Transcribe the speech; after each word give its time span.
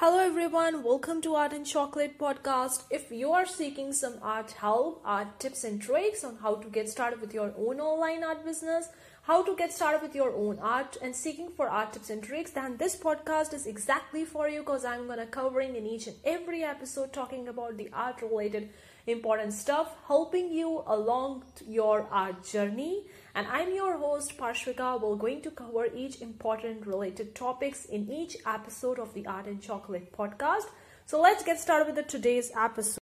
Hello 0.00 0.18
everyone, 0.18 0.82
welcome 0.82 1.20
to 1.20 1.34
Art 1.34 1.52
and 1.52 1.66
Chocolate 1.66 2.16
podcast. 2.18 2.84
If 2.88 3.12
you 3.12 3.32
are 3.32 3.44
seeking 3.44 3.92
some 3.92 4.14
art 4.22 4.52
help, 4.52 5.02
art 5.04 5.38
tips 5.38 5.62
and 5.62 5.78
tricks 5.78 6.24
on 6.24 6.36
how 6.36 6.54
to 6.54 6.70
get 6.70 6.88
started 6.88 7.20
with 7.20 7.34
your 7.34 7.52
own 7.58 7.80
online 7.80 8.24
art 8.24 8.42
business, 8.42 8.88
how 9.24 9.42
to 9.42 9.54
get 9.54 9.74
started 9.74 10.00
with 10.00 10.14
your 10.14 10.34
own 10.34 10.58
art 10.58 10.96
and 11.02 11.14
seeking 11.14 11.50
for 11.50 11.68
art 11.68 11.92
tips 11.92 12.08
and 12.08 12.22
tricks, 12.22 12.52
then 12.52 12.78
this 12.78 12.96
podcast 12.96 13.52
is 13.52 13.66
exactly 13.66 14.24
for 14.24 14.48
you 14.48 14.60
because 14.60 14.86
I'm 14.86 15.04
going 15.04 15.18
to 15.18 15.26
covering 15.26 15.76
in 15.76 15.86
each 15.86 16.06
and 16.06 16.16
every 16.24 16.64
episode 16.64 17.12
talking 17.12 17.46
about 17.48 17.76
the 17.76 17.90
art 17.92 18.22
related 18.22 18.70
important 19.06 19.52
stuff, 19.52 19.94
helping 20.06 20.50
you 20.50 20.82
along 20.86 21.44
your 21.68 22.08
art 22.10 22.42
journey. 22.42 23.04
And 23.32 23.46
I'm 23.46 23.72
your 23.72 23.96
host 23.96 24.36
Parshvika. 24.36 25.00
We're 25.00 25.14
going 25.14 25.40
to 25.42 25.52
cover 25.52 25.86
each 25.94 26.20
important 26.20 26.84
related 26.84 27.32
topics 27.34 27.84
in 27.84 28.10
each 28.10 28.36
episode 28.44 28.98
of 28.98 29.14
the 29.14 29.24
Art 29.24 29.46
and 29.46 29.62
Chocolate 29.62 30.12
podcast. 30.12 30.64
So 31.06 31.20
let's 31.20 31.44
get 31.44 31.60
started 31.60 31.86
with 31.86 31.94
the 31.94 32.02
today's 32.02 32.50
episode. 32.56 32.98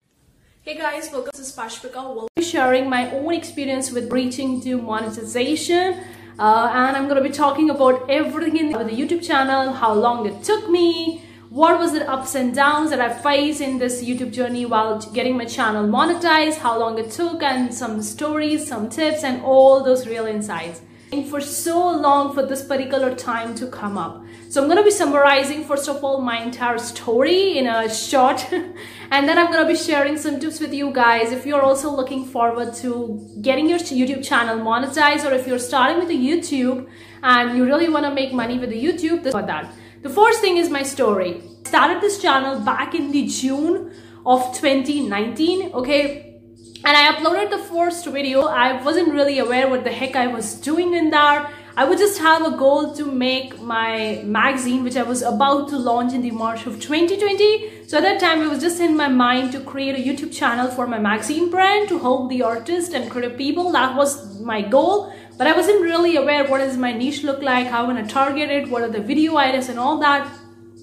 Hey 0.64 0.78
guys, 0.78 1.12
welcome. 1.12 1.30
This 1.36 1.50
is 1.50 1.56
Parshvika. 1.56 2.16
We'll 2.16 2.28
be 2.36 2.42
sharing 2.42 2.90
my 2.90 3.12
own 3.12 3.36
experience 3.36 3.92
with 3.92 4.12
reaching 4.12 4.62
to 4.62 4.82
monetization. 4.82 6.00
Uh, 6.40 6.72
and 6.74 6.98
I'm 6.98 7.08
going 7.08 7.22
to 7.22 7.30
be 7.30 7.34
talking 7.34 7.70
about 7.70 8.10
everything 8.10 8.58
in 8.58 8.72
the, 8.72 8.80
the 8.80 8.92
YouTube 8.92 9.24
channel, 9.24 9.74
how 9.74 9.94
long 9.94 10.26
it 10.26 10.44
took 10.44 10.68
me, 10.72 11.24
what 11.56 11.80
was 11.80 11.94
the 11.94 12.06
ups 12.12 12.36
and 12.36 12.54
downs 12.54 12.90
that 12.90 13.00
I 13.00 13.14
faced 13.14 13.62
in 13.62 13.78
this 13.78 14.04
YouTube 14.04 14.34
journey 14.34 14.66
while 14.66 15.00
getting 15.14 15.38
my 15.38 15.46
channel 15.46 15.88
monetized, 15.88 16.58
how 16.58 16.78
long 16.78 17.00
it 17.00 17.12
took, 17.12 17.42
and 17.42 17.74
some 17.74 18.02
stories, 18.02 18.68
some 18.68 18.90
tips, 18.90 19.24
and 19.24 19.42
all 19.42 19.82
those 19.82 20.06
real 20.06 20.26
insights. 20.26 20.82
And 21.14 21.26
for 21.26 21.40
so 21.40 21.92
long 21.92 22.34
for 22.34 22.46
this 22.46 22.66
particular 22.66 23.16
time 23.16 23.56
to 23.56 23.68
come 23.68 23.98
up. 23.98 24.26
So 24.50 24.62
I'm 24.62 24.68
going 24.68 24.80
to 24.80 24.84
be 24.84 24.92
summarizing 24.92 25.64
first 25.64 25.88
of 25.88 26.04
all 26.04 26.20
my 26.20 26.44
entire 26.44 26.78
story 26.78 27.58
in 27.58 27.68
a 27.68 27.88
short 27.90 28.52
and 29.12 29.30
then 29.30 29.38
I'm 29.38 29.50
going 29.50 29.66
to 29.66 29.72
be 29.74 29.78
sharing 29.78 30.18
some 30.18 30.42
tips 30.42 30.60
with 30.60 30.74
you 30.74 30.92
guys 30.92 31.32
if 31.32 31.46
you're 31.46 31.62
also 31.62 31.90
looking 31.90 32.26
forward 32.26 32.74
to 32.84 33.30
getting 33.42 33.70
your 33.70 33.80
YouTube 33.80 34.28
channel 34.28 34.58
monetized 34.58 35.24
or 35.24 35.34
if 35.34 35.48
you're 35.48 35.60
starting 35.60 36.00
with 36.00 36.10
a 36.10 36.20
YouTube 36.28 36.90
and 37.24 37.58
you 37.58 37.64
really 37.64 37.88
want 37.88 38.06
to 38.06 38.14
make 38.14 38.34
money 38.34 38.60
with 38.60 38.72
the 38.72 38.84
YouTube, 38.84 39.24
this 39.24 39.32
for 39.32 39.42
that. 39.42 39.74
The 40.06 40.14
first 40.14 40.40
thing 40.40 40.58
is 40.58 40.70
my 40.70 40.84
story. 40.84 41.42
Started 41.64 42.00
this 42.00 42.22
channel 42.22 42.60
back 42.60 42.94
in 42.94 43.12
the 43.12 43.26
June 43.26 43.92
of 44.24 44.54
2019, 44.54 45.74
okay? 45.74 46.42
And 46.86 46.96
I 46.96 47.12
uploaded 47.12 47.50
the 47.50 47.58
first 47.58 48.06
video. 48.06 48.42
I 48.42 48.84
wasn't 48.84 49.16
really 49.16 49.40
aware 49.40 49.68
what 49.68 49.84
the 49.84 49.92
heck 49.92 50.16
I 50.16 50.28
was 50.28 50.62
doing 50.62 50.94
in 50.94 51.10
there. 51.10 51.50
I 51.78 51.84
would 51.84 51.98
just 51.98 52.20
have 52.20 52.46
a 52.46 52.58
goal 52.58 52.94
to 52.96 53.06
make 53.06 53.60
my 53.62 54.22
magazine, 54.24 54.84
which 54.84 54.96
I 54.96 55.04
was 55.04 55.22
about 55.22 55.68
to 55.70 55.78
launch 55.78 56.14
in 56.14 56.22
the 56.22 56.32
March 56.32 56.66
of 56.66 56.80
2020. 56.80 57.88
So 57.88 57.98
at 57.98 58.04
that 58.04 58.20
time, 58.20 58.42
it 58.42 58.50
was 58.50 58.62
just 58.62 58.80
in 58.80 58.96
my 58.96 59.10
mind 59.10 59.52
to 59.52 59.60
create 59.60 59.96
a 59.96 60.02
YouTube 60.02 60.34
channel 60.34 60.72
for 60.72 60.88
my 60.88 61.00
magazine 61.00 61.50
brand 61.52 61.90
to 61.90 62.00
help 62.00 62.30
the 62.30 62.44
artists 62.44 62.94
and 62.94 63.12
creative 63.12 63.38
people. 63.38 63.72
That 63.74 63.96
was 63.96 64.40
my 64.40 64.62
goal 64.62 65.14
but 65.38 65.48
I 65.48 65.56
wasn't 65.56 65.82
really 65.82 66.16
aware 66.16 66.46
what 66.46 66.60
does 66.60 66.78
my 66.78 66.94
niche 66.94 67.24
look 67.24 67.42
like, 67.42 67.68
how 67.68 67.86
I'm 67.86 67.96
gonna 67.96 68.08
target 68.08 68.50
it, 68.50 68.70
what 68.70 68.82
are 68.84 68.90
the 68.90 69.02
video 69.02 69.38
ideas 69.38 69.70
and 69.70 69.78
all 69.78 70.00
that. 70.00 70.32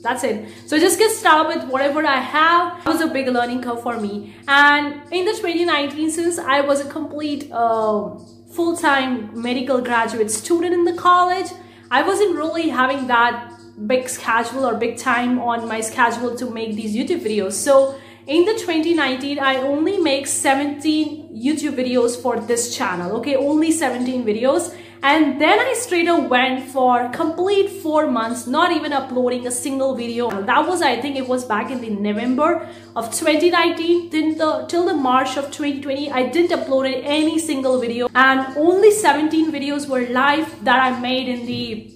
That's 0.03 0.25
it. 0.25 0.49
So 0.67 0.79
just 0.79 0.99
get 0.99 1.11
started 1.13 1.57
with 1.57 1.69
whatever 1.71 2.05
I 2.05 2.19
have. 2.19 2.79
It 2.81 2.87
was 2.87 3.01
a 3.01 3.07
big 3.07 3.29
learning 3.29 3.63
curve 3.63 3.83
for 3.83 3.99
me. 4.01 4.35
And 4.49 5.01
in 5.13 5.25
the 5.25 5.33
2019, 5.33 6.11
since 6.11 6.39
I 6.39 6.61
was 6.61 6.81
a 6.81 6.89
complete 6.91 7.49
uh, 7.53 8.19
full-time 8.53 9.31
medical 9.41 9.81
graduate 9.81 10.31
student 10.31 10.75
in 10.75 10.85
the 10.85 10.95
college, 10.95 11.51
I 11.91 12.03
wasn't 12.03 12.37
really 12.37 12.69
having 12.69 13.07
that 13.07 13.53
big 13.87 14.09
schedule 14.09 14.67
or 14.67 14.75
big 14.75 14.99
time 14.99 15.39
on 15.39 15.67
my 15.67 15.81
schedule 15.81 16.37
to 16.37 16.51
make 16.51 16.77
these 16.77 16.95
YouTube 16.95 17.21
videos. 17.21 17.53
So 17.53 17.99
in 18.27 18.45
the 18.45 18.53
2019 18.53 19.41
i 19.41 19.57
only 19.57 19.99
make 19.99 20.29
17 20.29 21.43
youtube 21.45 21.75
videos 21.75 22.21
for 22.21 22.39
this 22.39 22.77
channel 22.77 23.17
okay? 23.17 23.35
Only 23.35 23.73
17 23.73 24.25
videos 24.25 24.73
and 25.03 25.41
then 25.41 25.59
i 25.59 25.73
straight 25.75 26.07
up 26.07 26.29
went 26.29 26.65
for 26.71 27.09
complete 27.09 27.69
four 27.83 28.07
months 28.07 28.47
not 28.47 28.71
even 28.73 28.93
uploading 28.93 29.47
a 29.47 29.51
single 29.51 29.95
video 29.97 30.31
that 30.43 30.67
was 30.69 30.81
i 30.81 31.01
think 31.01 31.17
it 31.17 31.27
was 31.27 31.45
back 31.45 31.71
in 31.71 31.81
the 31.81 31.91
november 31.91 32.69
of 32.95 33.11
2019 33.13 34.11
till 34.11 34.35
the 34.37 34.67
till 34.69 34.87
the 34.87 34.95
march 34.95 35.37
of 35.37 35.51
2020 35.51 36.11
i 36.13 36.23
didn't 36.29 36.57
upload 36.59 36.89
any 37.03 37.39
single 37.39 37.81
video 37.81 38.09
and 38.15 38.57
only 38.57 38.93
17 38.93 39.51
videos 39.51 39.89
were 39.89 40.07
live 40.11 40.65
that 40.65 40.79
i 40.79 41.01
made 41.01 41.29
in 41.29 41.47
the 41.47 41.91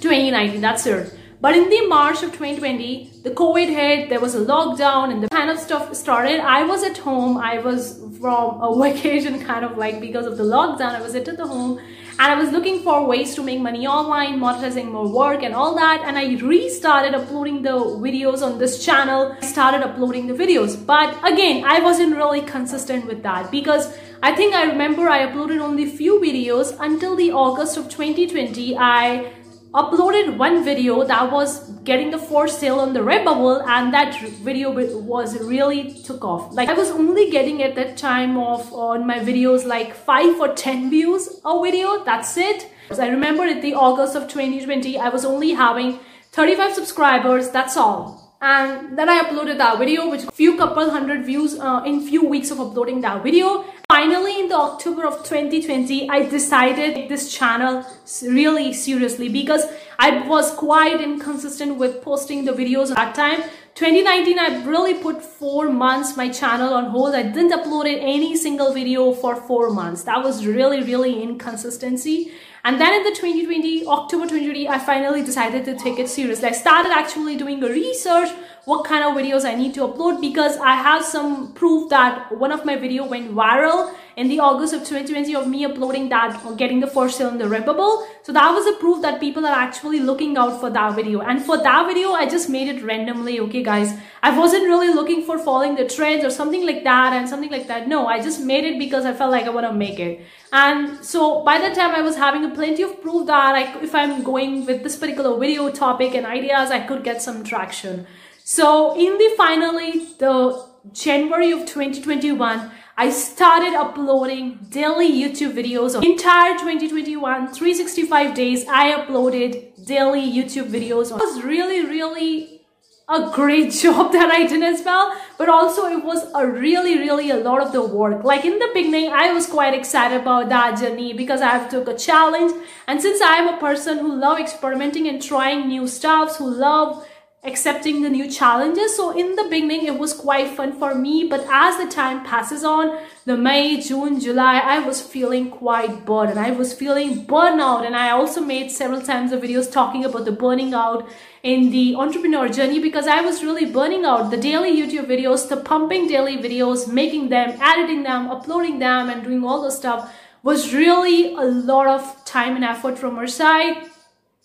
2019 0.00 0.60
that's 0.60 0.86
it 0.86 1.16
but 1.42 1.56
in 1.56 1.70
the 1.70 1.86
March 1.86 2.22
of 2.22 2.32
2020, 2.32 3.22
the 3.22 3.30
COVID 3.30 3.68
hit, 3.68 4.10
there 4.10 4.20
was 4.20 4.34
a 4.34 4.40
lockdown 4.44 5.10
and 5.10 5.22
the 5.22 5.28
kind 5.30 5.48
of 5.48 5.58
stuff 5.58 5.94
started. 5.96 6.38
I 6.38 6.64
was 6.64 6.82
at 6.82 6.98
home. 6.98 7.38
I 7.38 7.58
was 7.60 7.98
from 8.20 8.60
a 8.60 8.78
vacation 8.82 9.42
kind 9.42 9.64
of 9.64 9.78
like 9.78 10.02
because 10.02 10.26
of 10.26 10.36
the 10.36 10.44
lockdown. 10.44 10.94
I 10.94 11.00
was 11.00 11.14
at 11.14 11.24
the 11.24 11.46
home 11.46 11.80
and 12.20 12.30
I 12.30 12.34
was 12.38 12.50
looking 12.52 12.80
for 12.80 13.06
ways 13.06 13.34
to 13.36 13.42
make 13.42 13.60
money 13.60 13.86
online, 13.86 14.38
monetizing 14.38 14.92
more 14.92 15.08
work 15.08 15.42
and 15.42 15.54
all 15.54 15.74
that. 15.76 16.02
And 16.04 16.18
I 16.18 16.34
restarted 16.34 17.14
uploading 17.14 17.62
the 17.62 17.70
videos 17.70 18.42
on 18.42 18.58
this 18.58 18.84
channel. 18.84 19.34
I 19.40 19.46
started 19.46 19.82
uploading 19.82 20.26
the 20.26 20.34
videos. 20.34 20.76
But 20.84 21.16
again, 21.24 21.64
I 21.64 21.80
wasn't 21.80 22.14
really 22.14 22.42
consistent 22.42 23.06
with 23.06 23.22
that 23.22 23.50
because 23.50 23.96
I 24.22 24.36
think 24.36 24.54
I 24.54 24.64
remember 24.64 25.08
I 25.08 25.20
uploaded 25.28 25.60
only 25.60 25.84
a 25.84 25.90
few 25.90 26.20
videos 26.20 26.76
until 26.78 27.16
the 27.16 27.32
August 27.32 27.78
of 27.78 27.84
2020. 27.88 28.76
I 28.76 29.32
uploaded 29.72 30.36
one 30.36 30.64
video 30.64 31.04
that 31.04 31.30
was 31.30 31.70
getting 31.84 32.10
the 32.10 32.18
for 32.18 32.48
sale 32.48 32.80
on 32.80 32.92
the 32.92 32.98
Redbubble 33.00 33.64
and 33.68 33.94
that 33.94 34.20
video 34.20 34.72
was 34.72 35.38
really 35.40 35.92
took 36.02 36.24
off. 36.24 36.52
Like 36.52 36.68
I 36.68 36.74
was 36.74 36.90
only 36.90 37.30
getting 37.30 37.62
at 37.62 37.76
that 37.76 37.96
time 37.96 38.36
of 38.36 38.72
on 38.72 39.06
my 39.06 39.20
videos 39.20 39.64
like 39.64 39.94
5 39.94 40.40
or 40.40 40.54
10 40.54 40.90
views 40.90 41.40
a 41.44 41.62
video. 41.62 42.04
That's 42.04 42.36
it. 42.36 42.68
I 42.98 43.06
remember 43.08 43.44
at 43.44 43.62
the 43.62 43.74
August 43.74 44.16
of 44.16 44.24
2020 44.24 44.98
I 44.98 45.08
was 45.08 45.24
only 45.24 45.52
having 45.52 46.00
35 46.32 46.74
subscribers. 46.74 47.50
That's 47.50 47.76
all 47.76 48.20
and 48.40 48.98
then 48.98 49.08
I 49.08 49.22
uploaded 49.22 49.58
that 49.58 49.78
video 49.78 50.10
which 50.10 50.22
few 50.32 50.56
couple 50.56 50.90
hundred 50.90 51.26
views 51.26 51.58
uh, 51.58 51.82
in 51.84 52.00
few 52.00 52.24
weeks 52.26 52.50
of 52.50 52.58
uploading 52.58 53.02
that 53.02 53.22
video 53.22 53.64
Finally, 53.90 54.38
in 54.38 54.48
the 54.48 54.54
October 54.54 55.04
of 55.04 55.24
2020, 55.24 56.08
I 56.08 56.22
decided 56.28 57.08
this 57.08 57.34
channel 57.34 57.84
really 58.22 58.72
seriously 58.72 59.28
because 59.28 59.64
I 59.98 60.28
was 60.28 60.52
quite 60.52 61.00
inconsistent 61.00 61.74
with 61.76 62.00
posting 62.00 62.44
the 62.44 62.52
videos 62.52 62.90
at 62.90 62.94
that 62.94 63.14
time. 63.16 63.50
2019, 63.74 64.38
I 64.38 64.64
really 64.64 64.94
put 64.94 65.22
four 65.22 65.70
months 65.70 66.16
my 66.16 66.28
channel 66.28 66.74
on 66.74 66.90
hold. 66.90 67.14
I 67.14 67.22
didn't 67.22 67.52
upload 67.52 67.86
any 67.86 68.36
single 68.36 68.74
video 68.74 69.12
for 69.14 69.36
four 69.36 69.70
months. 69.70 70.02
That 70.02 70.22
was 70.22 70.44
really, 70.44 70.82
really 70.82 71.22
inconsistency. 71.22 72.32
And 72.62 72.78
then 72.80 72.92
in 72.92 73.04
the 73.04 73.10
2020, 73.10 73.86
October 73.86 74.24
2020, 74.24 74.68
I 74.68 74.78
finally 74.78 75.22
decided 75.22 75.64
to 75.64 75.78
take 75.78 75.98
it 75.98 76.08
seriously. 76.08 76.48
I 76.48 76.52
started 76.52 76.92
actually 76.92 77.36
doing 77.36 77.62
a 77.62 77.68
research 77.68 78.28
what 78.66 78.84
kind 78.84 79.02
of 79.02 79.14
videos 79.14 79.44
I 79.44 79.54
need 79.54 79.72
to 79.74 79.80
upload 79.80 80.20
because 80.20 80.58
I 80.58 80.74
have 80.74 81.02
some 81.02 81.54
proof 81.54 81.88
that 81.90 82.36
one 82.36 82.52
of 82.52 82.66
my 82.66 82.76
video 82.76 83.06
went 83.06 83.32
viral 83.34 83.94
in 84.20 84.28
the 84.28 84.38
August 84.38 84.74
of 84.74 84.80
2020 84.80 85.34
of 85.34 85.48
me 85.48 85.64
uploading 85.64 86.10
that 86.10 86.44
or 86.44 86.54
getting 86.54 86.80
the 86.80 86.86
first 86.86 87.16
sale 87.16 87.30
in 87.30 87.38
the 87.38 87.46
Redbubble. 87.46 88.06
So 88.22 88.32
that 88.34 88.50
was 88.52 88.66
a 88.66 88.74
proof 88.78 89.00
that 89.00 89.18
people 89.18 89.46
are 89.46 89.58
actually 89.60 90.00
looking 90.00 90.36
out 90.36 90.60
for 90.60 90.68
that 90.68 90.94
video. 90.94 91.20
And 91.20 91.42
for 91.42 91.56
that 91.56 91.86
video, 91.86 92.10
I 92.12 92.28
just 92.28 92.50
made 92.50 92.68
it 92.68 92.82
randomly. 92.82 93.40
Okay, 93.40 93.62
guys, 93.62 93.94
I 94.22 94.38
wasn't 94.38 94.64
really 94.64 94.92
looking 94.92 95.24
for 95.24 95.38
following 95.38 95.74
the 95.74 95.88
trends 95.88 96.22
or 96.22 96.30
something 96.30 96.66
like 96.66 96.84
that 96.84 97.14
and 97.14 97.26
something 97.26 97.50
like 97.50 97.66
that. 97.68 97.88
No, 97.88 98.06
I 98.08 98.20
just 98.20 98.42
made 98.42 98.64
it 98.64 98.78
because 98.78 99.06
I 99.06 99.14
felt 99.14 99.30
like 99.30 99.44
I 99.44 99.50
want 99.58 99.66
to 99.66 99.72
make 99.72 99.98
it. 99.98 100.20
And 100.52 101.02
so 101.02 101.42
by 101.42 101.56
the 101.66 101.74
time 101.74 101.94
I 101.94 102.02
was 102.02 102.16
having 102.16 102.44
a 102.44 102.54
plenty 102.54 102.82
of 102.82 103.00
proof 103.00 103.26
that 103.28 103.54
I, 103.54 103.82
if 103.82 103.94
I'm 103.94 104.22
going 104.22 104.66
with 104.66 104.82
this 104.82 104.96
particular 104.96 105.38
video 105.38 105.70
topic 105.70 106.14
and 106.14 106.26
ideas, 106.26 106.70
I 106.70 106.80
could 106.80 107.04
get 107.04 107.22
some 107.22 107.42
traction. 107.42 108.06
So 108.44 108.98
in 108.98 109.16
the 109.16 109.34
finally 109.38 110.06
the 110.18 110.68
January 110.92 111.52
of 111.52 111.60
2021, 111.60 112.70
I 113.00 113.08
started 113.08 113.72
uploading 113.72 114.58
daily 114.68 115.10
YouTube 115.10 115.54
videos. 115.54 115.94
Entire 116.04 116.52
2021, 116.58 117.50
365 117.50 118.34
days, 118.34 118.66
I 118.68 118.92
uploaded 118.92 119.86
daily 119.86 120.20
YouTube 120.20 120.68
videos. 120.68 121.10
It 121.10 121.14
was 121.14 121.42
really, 121.42 121.86
really 121.86 122.60
a 123.08 123.30
great 123.32 123.72
job 123.82 124.12
that 124.12 124.30
I 124.30 124.46
did 124.46 124.62
as 124.62 124.84
well, 124.84 125.16
but 125.38 125.48
also 125.48 125.86
it 125.86 126.04
was 126.04 126.30
a 126.34 126.46
really, 126.46 126.98
really 126.98 127.30
a 127.30 127.38
lot 127.38 127.62
of 127.62 127.72
the 127.72 127.80
work. 127.80 128.22
Like 128.22 128.44
in 128.44 128.58
the 128.58 128.68
beginning, 128.74 129.10
I 129.10 129.32
was 129.32 129.46
quite 129.46 129.72
excited 129.72 130.20
about 130.20 130.50
that 130.50 130.78
journey 130.78 131.14
because 131.14 131.40
I 131.40 131.52
have 131.56 131.70
took 131.70 131.88
a 131.88 131.96
challenge. 131.96 132.52
And 132.86 133.00
since 133.00 133.22
I'm 133.24 133.48
a 133.48 133.56
person 133.56 134.00
who 134.00 134.14
love 134.14 134.38
experimenting 134.38 135.08
and 135.08 135.22
trying 135.22 135.68
new 135.68 135.88
stuffs, 135.88 136.36
who 136.36 136.50
love 136.50 137.06
accepting 137.42 138.02
the 138.02 138.10
new 138.10 138.30
challenges. 138.30 138.96
So 138.96 139.16
in 139.18 139.34
the 139.34 139.44
beginning, 139.44 139.86
it 139.86 139.98
was 139.98 140.12
quite 140.12 140.50
fun 140.50 140.78
for 140.78 140.94
me. 140.94 141.26
But 141.28 141.46
as 141.50 141.78
the 141.78 141.90
time 141.90 142.22
passes 142.24 142.64
on, 142.64 142.98
the 143.24 143.36
May, 143.36 143.80
June, 143.80 144.20
July, 144.20 144.58
I 144.58 144.80
was 144.80 145.00
feeling 145.00 145.50
quite 145.50 146.04
bored 146.04 146.28
and 146.28 146.38
I 146.38 146.50
was 146.50 146.74
feeling 146.74 147.26
burnout. 147.26 147.86
And 147.86 147.96
I 147.96 148.10
also 148.10 148.42
made 148.42 148.70
several 148.70 149.00
times 149.00 149.32
of 149.32 149.40
videos 149.40 149.72
talking 149.72 150.04
about 150.04 150.26
the 150.26 150.32
burning 150.32 150.74
out 150.74 151.08
in 151.42 151.70
the 151.70 151.94
entrepreneur 151.96 152.48
journey 152.48 152.78
because 152.78 153.06
I 153.06 153.22
was 153.22 153.42
really 153.42 153.64
burning 153.64 154.04
out 154.04 154.30
the 154.30 154.36
daily 154.36 154.76
YouTube 154.76 155.06
videos, 155.06 155.48
the 155.48 155.56
pumping 155.56 156.08
daily 156.08 156.36
videos, 156.36 156.92
making 156.92 157.30
them, 157.30 157.58
editing 157.62 158.02
them, 158.02 158.30
uploading 158.30 158.78
them, 158.78 159.08
and 159.08 159.24
doing 159.24 159.44
all 159.44 159.62
the 159.62 159.70
stuff 159.70 160.14
was 160.42 160.74
really 160.74 161.34
a 161.34 161.44
lot 161.44 161.86
of 161.86 162.24
time 162.24 162.54
and 162.56 162.64
effort 162.64 162.98
from 162.98 163.16
her 163.16 163.26
side. 163.26 163.76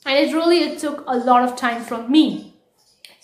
And 0.06 0.18
it 0.18 0.33
really 0.33 0.59
it 0.59 0.80
took 0.80 1.03
a 1.07 1.18
lot 1.18 1.44
of 1.44 1.57
time 1.57 1.83
from 1.83 2.12
me. 2.12 2.44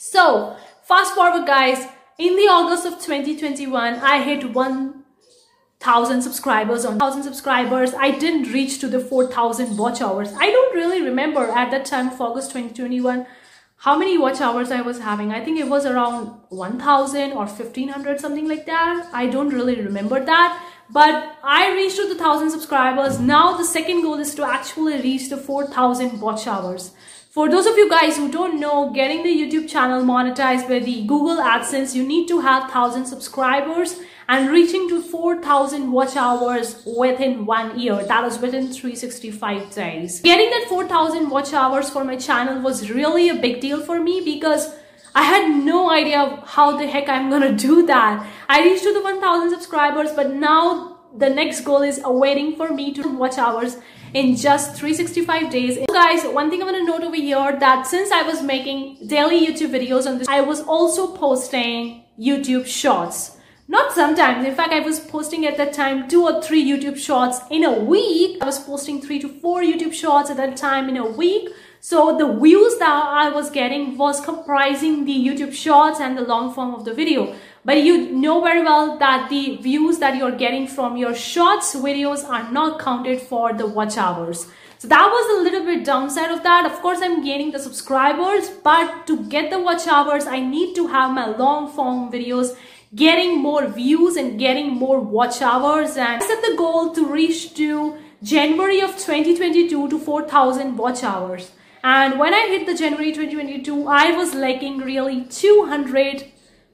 So 0.03 0.55
fast 0.81 1.13
forward 1.13 1.45
guys, 1.45 1.87
in 2.17 2.35
the 2.35 2.49
August 2.49 2.87
of 2.87 2.93
2021, 2.93 3.99
I 3.99 4.23
hit 4.23 4.51
1,000 4.51 6.21
subscribers 6.23 6.85
on 6.85 6.93
1,000 6.93 7.21
subscribers. 7.21 7.93
I 7.93 8.09
didn't 8.09 8.51
reach 8.51 8.79
to 8.79 8.87
the 8.87 8.99
4,000 8.99 9.77
watch 9.77 10.01
hours. 10.01 10.33
I 10.33 10.49
don't 10.49 10.73
really 10.73 11.03
remember 11.03 11.41
at 11.41 11.69
that 11.69 11.85
time 11.85 12.07
of 12.07 12.19
August 12.19 12.49
2021 12.49 13.27
how 13.75 13.95
many 13.95 14.17
watch 14.17 14.41
hours 14.41 14.71
I 14.71 14.81
was 14.81 14.97
having. 14.97 15.31
I 15.31 15.45
think 15.45 15.59
it 15.59 15.69
was 15.69 15.85
around 15.85 16.31
1000 16.49 17.33
or 17.33 17.45
1500, 17.45 18.19
something 18.19 18.47
like 18.47 18.65
that. 18.65 19.07
I 19.13 19.27
don't 19.27 19.53
really 19.53 19.79
remember 19.83 20.25
that. 20.25 20.63
But 20.89 21.37
I 21.43 21.75
reached 21.75 21.97
to 21.97 22.07
the 22.07 22.15
1000 22.15 22.49
subscribers. 22.49 23.19
Now 23.19 23.55
the 23.55 23.63
second 23.63 24.01
goal 24.01 24.15
is 24.15 24.33
to 24.33 24.47
actually 24.47 24.99
reach 24.99 25.29
the 25.29 25.37
4000 25.37 26.19
watch 26.19 26.47
hours. 26.47 26.89
For 27.31 27.47
those 27.49 27.65
of 27.65 27.77
you 27.77 27.89
guys 27.89 28.17
who 28.17 28.29
don't 28.29 28.59
know, 28.59 28.89
getting 28.89 29.23
the 29.23 29.29
YouTube 29.29 29.69
channel 29.69 30.03
monetized 30.03 30.67
by 30.67 30.79
the 30.79 31.03
Google 31.03 31.37
AdSense, 31.37 31.95
you 31.95 32.05
need 32.05 32.27
to 32.27 32.41
have 32.41 32.63
1000 32.63 33.05
subscribers 33.05 34.01
and 34.27 34.49
reaching 34.49 34.89
to 34.89 35.01
4000 35.01 35.93
watch 35.93 36.17
hours 36.17 36.83
within 36.85 37.45
one 37.45 37.79
year. 37.79 38.03
That 38.03 38.25
is 38.25 38.37
within 38.39 38.67
365 38.73 39.73
days. 39.73 40.19
Getting 40.19 40.49
that 40.49 40.65
4000 40.67 41.29
watch 41.29 41.53
hours 41.53 41.89
for 41.89 42.03
my 42.03 42.17
channel 42.17 42.61
was 42.61 42.91
really 42.91 43.29
a 43.29 43.35
big 43.35 43.61
deal 43.61 43.81
for 43.81 44.01
me 44.01 44.19
because 44.25 44.75
I 45.15 45.23
had 45.23 45.63
no 45.63 45.89
idea 45.89 46.43
how 46.45 46.75
the 46.75 46.85
heck 46.85 47.07
I'm 47.07 47.29
gonna 47.29 47.55
do 47.69 47.85
that. 47.85 48.29
I 48.49 48.61
reached 48.61 48.83
to 48.83 48.93
the 48.93 49.01
1000 49.01 49.51
subscribers, 49.51 50.11
but 50.11 50.31
now 50.31 50.99
the 51.15 51.29
next 51.29 51.61
goal 51.61 51.81
is 51.81 52.01
awaiting 52.03 52.57
for 52.57 52.73
me 52.73 52.93
to 52.95 53.07
watch 53.07 53.37
hours 53.37 53.77
in 54.13 54.35
just 54.35 54.75
365 54.75 55.49
days. 55.49 55.75
So 55.75 55.85
guys, 55.87 56.23
one 56.25 56.49
thing 56.49 56.61
I 56.61 56.65
want 56.65 56.77
to 56.77 56.85
note 56.85 57.03
over 57.03 57.15
here 57.15 57.57
that 57.59 57.87
since 57.87 58.11
I 58.11 58.23
was 58.23 58.41
making 58.41 59.07
daily 59.07 59.45
YouTube 59.45 59.71
videos 59.71 60.07
on 60.07 60.17
this, 60.17 60.27
I 60.27 60.41
was 60.41 60.61
also 60.61 61.15
posting 61.15 62.03
YouTube 62.19 62.65
shorts. 62.65 63.37
Not 63.67 63.93
sometimes. 63.93 64.45
In 64.45 64.53
fact, 64.53 64.73
I 64.73 64.81
was 64.81 64.99
posting 64.99 65.45
at 65.45 65.55
that 65.55 65.71
time 65.71 66.09
two 66.09 66.23
or 66.23 66.41
three 66.41 66.63
YouTube 66.63 66.97
shorts 66.97 67.39
in 67.49 67.63
a 67.63 67.79
week. 67.79 68.37
I 68.41 68.45
was 68.45 68.59
posting 68.59 69.01
three 69.01 69.19
to 69.19 69.29
four 69.39 69.61
YouTube 69.61 69.93
shorts 69.93 70.29
at 70.29 70.37
that 70.37 70.57
time 70.57 70.89
in 70.89 70.97
a 70.97 71.05
week. 71.05 71.49
So 71.79 72.17
the 72.17 72.31
views 72.37 72.77
that 72.79 72.89
I 72.89 73.29
was 73.29 73.49
getting 73.49 73.97
was 73.97 74.19
comprising 74.19 75.05
the 75.05 75.13
YouTube 75.13 75.53
shorts 75.53 75.99
and 75.99 76.17
the 76.17 76.21
long 76.21 76.53
form 76.53 76.75
of 76.75 76.85
the 76.85 76.93
video. 76.93 77.33
But 77.63 77.83
you 77.83 78.11
know 78.11 78.41
very 78.41 78.63
well 78.63 78.97
that 78.97 79.29
the 79.29 79.57
views 79.57 79.99
that 79.99 80.15
you're 80.15 80.35
getting 80.35 80.67
from 80.67 80.97
your 80.97 81.13
shorts 81.13 81.75
videos 81.75 82.27
are 82.27 82.51
not 82.51 82.79
counted 82.79 83.21
for 83.21 83.53
the 83.53 83.67
watch 83.67 83.97
hours. 83.97 84.47
So 84.79 84.87
that 84.87 85.07
was 85.07 85.39
a 85.39 85.43
little 85.43 85.63
bit 85.63 85.85
downside 85.85 86.31
of 86.31 86.41
that. 86.41 86.65
Of 86.65 86.81
course, 86.81 87.01
I'm 87.03 87.23
gaining 87.23 87.51
the 87.51 87.59
subscribers, 87.59 88.49
but 88.49 89.05
to 89.05 89.23
get 89.25 89.51
the 89.51 89.59
watch 89.59 89.85
hours, 89.85 90.25
I 90.25 90.39
need 90.39 90.73
to 90.73 90.87
have 90.87 91.11
my 91.11 91.27
long 91.27 91.71
form 91.71 92.11
videos 92.11 92.57
getting 92.95 93.37
more 93.37 93.67
views 93.67 94.15
and 94.15 94.39
getting 94.39 94.71
more 94.71 94.99
watch 94.99 95.43
hours. 95.43 95.97
And 95.97 96.23
I 96.23 96.25
set 96.25 96.41
the 96.41 96.57
goal 96.57 96.95
to 96.95 97.05
reach 97.05 97.53
to 97.57 97.95
January 98.23 98.81
of 98.81 98.97
2022 98.97 99.87
to 99.87 99.99
4,000 99.99 100.77
watch 100.77 101.03
hours. 101.03 101.51
And 101.83 102.17
when 102.17 102.33
I 102.33 102.47
hit 102.47 102.65
the 102.65 102.75
January 102.75 103.11
2022, 103.11 103.87
I 103.87 104.11
was 104.17 104.33
lacking 104.33 104.79
really 104.79 105.25
200 105.25 106.30